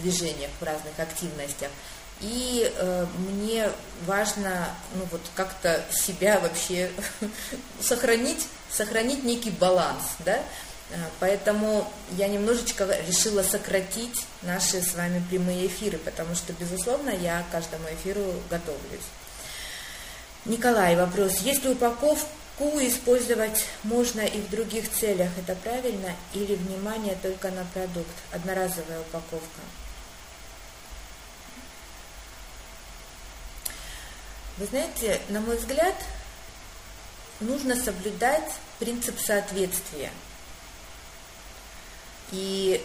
движениях, 0.00 0.50
в 0.60 0.62
разных 0.62 0.98
активностях. 0.98 1.70
И 2.20 2.72
э, 2.74 3.06
мне 3.18 3.70
важно, 4.06 4.68
ну 4.94 5.06
вот 5.10 5.20
как-то 5.34 5.84
себя 5.92 6.40
вообще 6.40 6.90
сохранить, 7.80 8.46
сохранить 8.70 9.24
некий 9.24 9.50
баланс, 9.50 10.02
да. 10.24 10.40
Поэтому 11.20 11.86
я 12.12 12.28
немножечко 12.28 12.86
решила 13.06 13.42
сократить 13.42 14.24
наши 14.40 14.80
с 14.80 14.94
вами 14.94 15.22
прямые 15.28 15.66
эфиры, 15.66 15.98
потому 15.98 16.34
что, 16.34 16.54
безусловно, 16.54 17.10
я 17.10 17.42
к 17.42 17.52
каждому 17.52 17.84
эфиру 17.90 18.32
готовлюсь. 18.48 19.04
Николай, 20.44 20.96
вопрос. 20.96 21.38
Если 21.40 21.68
упаковку 21.68 22.28
использовать 22.80 23.66
можно 23.82 24.20
и 24.20 24.40
в 24.40 24.50
других 24.50 24.90
целях, 24.90 25.30
это 25.38 25.54
правильно? 25.56 26.14
Или 26.32 26.54
внимание 26.54 27.16
только 27.22 27.50
на 27.50 27.64
продукт? 27.66 28.14
Одноразовая 28.32 29.00
упаковка. 29.00 29.60
Вы 34.58 34.66
знаете, 34.66 35.20
на 35.28 35.40
мой 35.40 35.56
взгляд, 35.56 35.94
нужно 37.40 37.76
соблюдать 37.76 38.52
принцип 38.78 39.18
соответствия. 39.20 40.10
И 42.32 42.84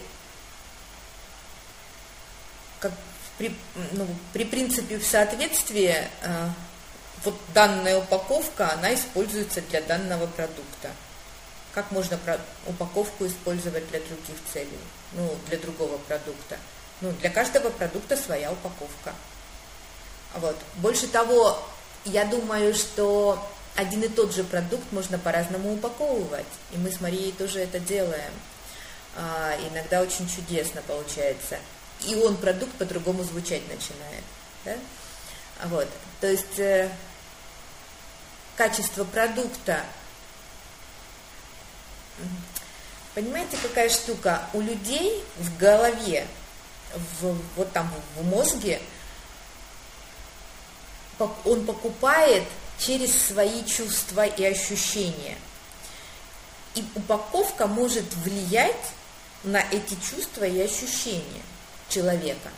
как 2.80 2.92
при, 3.38 3.56
ну, 3.94 4.08
при 4.34 4.46
принципе 4.46 5.00
соответствия 5.00 6.10
э, 6.22 6.50
вот 7.24 7.36
данная 7.54 7.98
упаковка, 7.98 8.72
она 8.74 8.94
используется 8.94 9.62
для 9.62 9.82
данного 9.82 10.28
продукта. 10.28 10.92
Как 11.74 11.92
можно 11.92 12.20
упаковку 12.68 13.26
использовать 13.26 13.90
для 13.90 14.00
других 14.00 14.36
целей, 14.52 14.80
ну, 15.14 15.36
для 15.48 15.58
другого 15.58 15.98
продукта? 15.98 16.58
Ну, 17.02 17.12
для 17.14 17.30
каждого 17.30 17.70
продукта 17.70 18.16
своя 18.16 18.52
упаковка. 18.52 19.14
Вот. 20.36 20.56
Больше 20.76 21.08
того, 21.08 21.60
я 22.06 22.26
думаю, 22.26 22.74
что 22.74 23.44
один 23.76 24.04
и 24.04 24.08
тот 24.08 24.34
же 24.34 24.44
продукт 24.44 24.92
можно 24.92 25.18
по-разному 25.18 25.74
упаковывать. 25.74 26.46
И 26.72 26.78
мы 26.78 26.92
с 26.92 27.02
Марией 27.02 27.32
тоже 27.32 27.60
это 27.60 27.80
делаем. 27.80 28.32
А, 29.16 29.56
иногда 29.72 30.02
очень 30.02 30.28
чудесно 30.28 30.82
получается. 30.84 31.58
И 32.06 32.16
он 32.16 32.38
продукт 32.38 32.74
по-другому 32.74 33.24
звучать 33.24 33.62
начинает. 33.68 34.24
Да? 34.66 34.76
Вот. 35.66 35.88
То 36.20 36.28
есть 36.28 36.60
э, 36.60 36.90
качество 38.56 39.04
продукта. 39.04 39.84
Понимаете, 43.16 43.58
какая 43.62 43.90
штука? 43.90 44.48
У 44.54 44.62
людей 44.62 45.24
в 45.38 45.58
голове, 45.58 46.28
в, 47.22 47.36
вот 47.56 47.72
там 47.72 47.92
в 48.18 48.26
мозге 48.26 48.82
он 51.46 51.66
покупает 51.66 52.44
через 52.80 53.16
свои 53.16 53.64
чувства 53.64 54.26
и 54.26 54.44
ощущения. 54.44 55.38
И 56.76 56.84
упаковка 56.96 57.68
может 57.68 58.06
влиять 58.16 58.92
на 59.44 59.62
эти 59.72 59.96
чувства 59.96 60.46
и 60.46 60.60
ощущения 60.60 61.42
человека. 61.88 62.50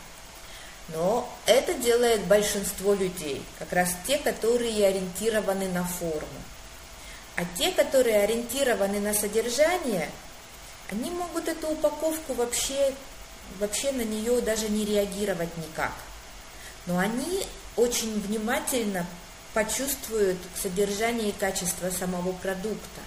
Но 0.90 1.28
это 1.46 1.74
делает 1.74 2.26
большинство 2.26 2.94
людей, 2.94 3.44
как 3.58 3.74
раз 3.74 3.96
те, 4.06 4.18
которые 4.18 4.88
ориентированы 4.88 5.68
на 5.70 5.84
форму. 5.84 6.28
А 7.36 7.44
те, 7.58 7.72
которые 7.72 8.24
ориентированы 8.24 9.00
на 9.00 9.14
содержание, 9.14 10.10
они 10.92 11.10
могут 11.10 11.48
эту 11.48 11.70
упаковку 11.70 12.34
вообще, 12.34 12.94
вообще 13.60 13.92
на 13.92 14.04
нее 14.04 14.42
даже 14.42 14.70
не 14.70 14.86
реагировать 14.86 15.58
никак. 15.58 15.94
Но 16.86 17.00
они 17.00 17.46
очень 17.76 18.20
внимательно 18.22 19.06
почувствуют 19.54 20.38
содержание 20.62 21.30
и 21.30 21.34
качество 21.34 21.90
самого 21.90 22.32
продукта. 22.34 23.02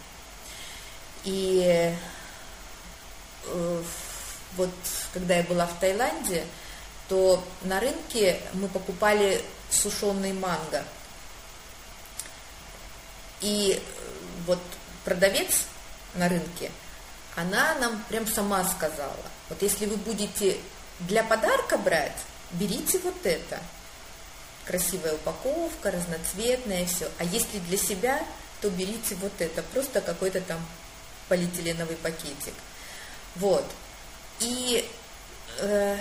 И 1.25 1.95
э, 3.47 3.83
вот 4.57 4.71
когда 5.15 5.37
я 5.37 5.43
была 5.45 5.67
в 5.67 5.79
Таиланде, 5.79 6.45
то 7.09 7.43
на 7.63 7.81
рынке 7.81 8.41
мы 8.55 8.69
покупали 8.69 9.43
сушеный 9.71 10.33
манго. 10.33 10.85
И 13.41 13.83
вот 14.47 14.59
продавец 15.05 15.67
на 16.15 16.29
рынке, 16.29 16.71
она 17.37 17.75
нам 17.77 18.03
прям 18.09 18.27
сама 18.27 18.65
сказала, 18.65 19.15
вот 19.49 19.63
если 19.63 19.87
вы 19.87 19.97
будете 19.97 20.59
для 21.01 21.23
подарка 21.23 21.79
брать, 21.79 22.17
берите 22.53 22.99
вот 22.99 23.25
это– 23.25 23.61
красивая 24.69 25.15
упаковка, 25.15 25.91
разноцветная, 25.91 26.85
все. 26.87 27.11
А 27.19 27.25
если 27.25 27.59
для 27.61 27.79
себя, 27.79 28.23
то 28.61 28.69
берите 28.69 29.15
вот 29.15 29.33
это, 29.39 29.63
просто 29.63 30.03
какой-то 30.03 30.43
там 30.43 30.61
полиэтиленовый 31.29 31.97
пакетик. 31.97 32.53
Вот. 33.37 33.65
И, 34.41 34.87
э, 35.61 35.99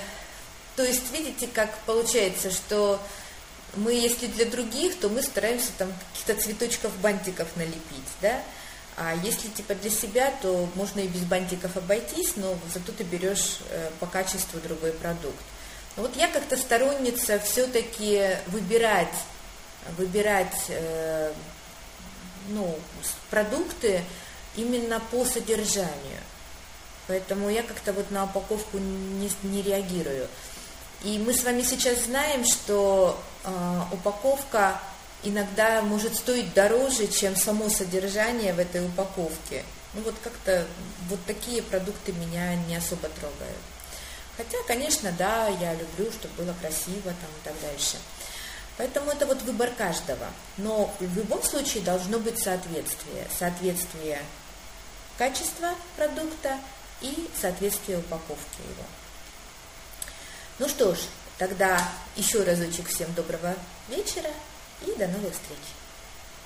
то 0.78 0.84
есть, 0.84 1.12
видите, 1.12 1.48
как 1.48 1.76
получается, 1.80 2.52
что 2.52 3.02
мы, 3.76 3.94
если 3.94 4.28
для 4.28 4.46
других, 4.46 5.00
то 5.00 5.10
мы 5.10 5.24
стараемся 5.24 5.72
там 5.76 5.92
каких-то 6.12 6.42
цветочков, 6.42 6.96
бантиков 7.00 7.48
налепить, 7.56 8.12
да, 8.22 8.40
а 8.96 9.16
если 9.24 9.48
типа 9.50 9.74
для 9.74 9.90
себя, 9.90 10.32
то 10.42 10.70
можно 10.76 11.00
и 11.00 11.08
без 11.08 11.22
бантиков 11.22 11.76
обойтись, 11.78 12.36
но 12.36 12.56
зато 12.72 12.92
ты 12.92 13.04
берешь 13.04 13.58
э, 13.70 13.90
по 14.00 14.06
качеству 14.06 14.60
другой 14.60 14.92
продукт. 14.92 15.44
Вот 15.96 16.16
я 16.16 16.28
как-то 16.28 16.56
сторонница 16.56 17.40
все-таки 17.40 18.38
выбирать, 18.46 19.13
выбирать 19.98 20.66
э, 20.70 21.34
ну, 22.50 22.78
продукты 23.32 24.04
именно 24.56 25.00
по 25.12 25.26
содержанию. 25.26 26.22
Поэтому 27.08 27.50
я 27.50 27.63
как-то 27.63 27.94
вот 27.94 28.12
на 28.12 28.26
упаковку 28.26 28.78
не, 28.78 29.32
не 29.44 29.63
реагирую. 29.63 30.28
И 31.04 31.20
мы 31.20 31.34
с 31.34 31.44
вами 31.44 31.62
сейчас 31.62 32.06
знаем, 32.06 32.44
что 32.46 33.20
э, 33.44 33.82
упаковка 33.92 34.80
иногда 35.24 35.82
может 35.82 36.16
стоить 36.16 36.54
дороже, 36.54 37.08
чем 37.08 37.36
само 37.36 37.70
содержание 37.70 38.54
в 38.54 38.60
этой 38.60 38.86
упаковке. 38.86 39.64
Ну 39.93 40.02
вот 40.02 40.16
как-то 40.24 40.66
вот 41.10 41.20
такие 41.26 41.62
продукты 41.62 42.14
меня 42.14 42.56
не 42.68 42.76
особо 42.76 43.10
трогают. 43.10 43.58
Хотя, 44.38 44.58
конечно, 44.68 45.12
да, 45.18 45.48
я 45.48 45.74
люблю, 45.74 46.12
чтобы 46.12 46.43
было 46.43 46.54
красиво 46.62 47.04
там 47.04 47.14
и 47.14 47.43
так 47.43 47.54
дальше. 47.62 47.98
Поэтому 48.78 49.10
это 49.10 49.26
вот 49.26 49.41
выбор 49.41 49.72
каждого. 49.72 50.28
Но 50.58 50.93
в 51.00 51.18
любом 51.18 51.41
случае 51.43 51.84
должно 51.84 52.20
быть 52.20 52.39
соответствие. 52.39 53.28
Соответствие 53.38 54.22
качества 55.18 55.74
продукта 55.95 56.60
и 57.02 57.28
соответствие 57.39 57.98
упаковки 57.98 58.62
его. 58.62 58.86
Ну 60.60 60.68
что 60.68 60.95
ж, 60.95 60.97
тогда 61.38 61.88
еще 62.16 62.43
разочек 62.43 62.88
всем 62.88 63.14
доброго 63.14 63.55
вечера 63.89 64.32
и 64.86 64.91
до 64.97 65.08
новых 65.08 65.34
встреч. 65.34 65.76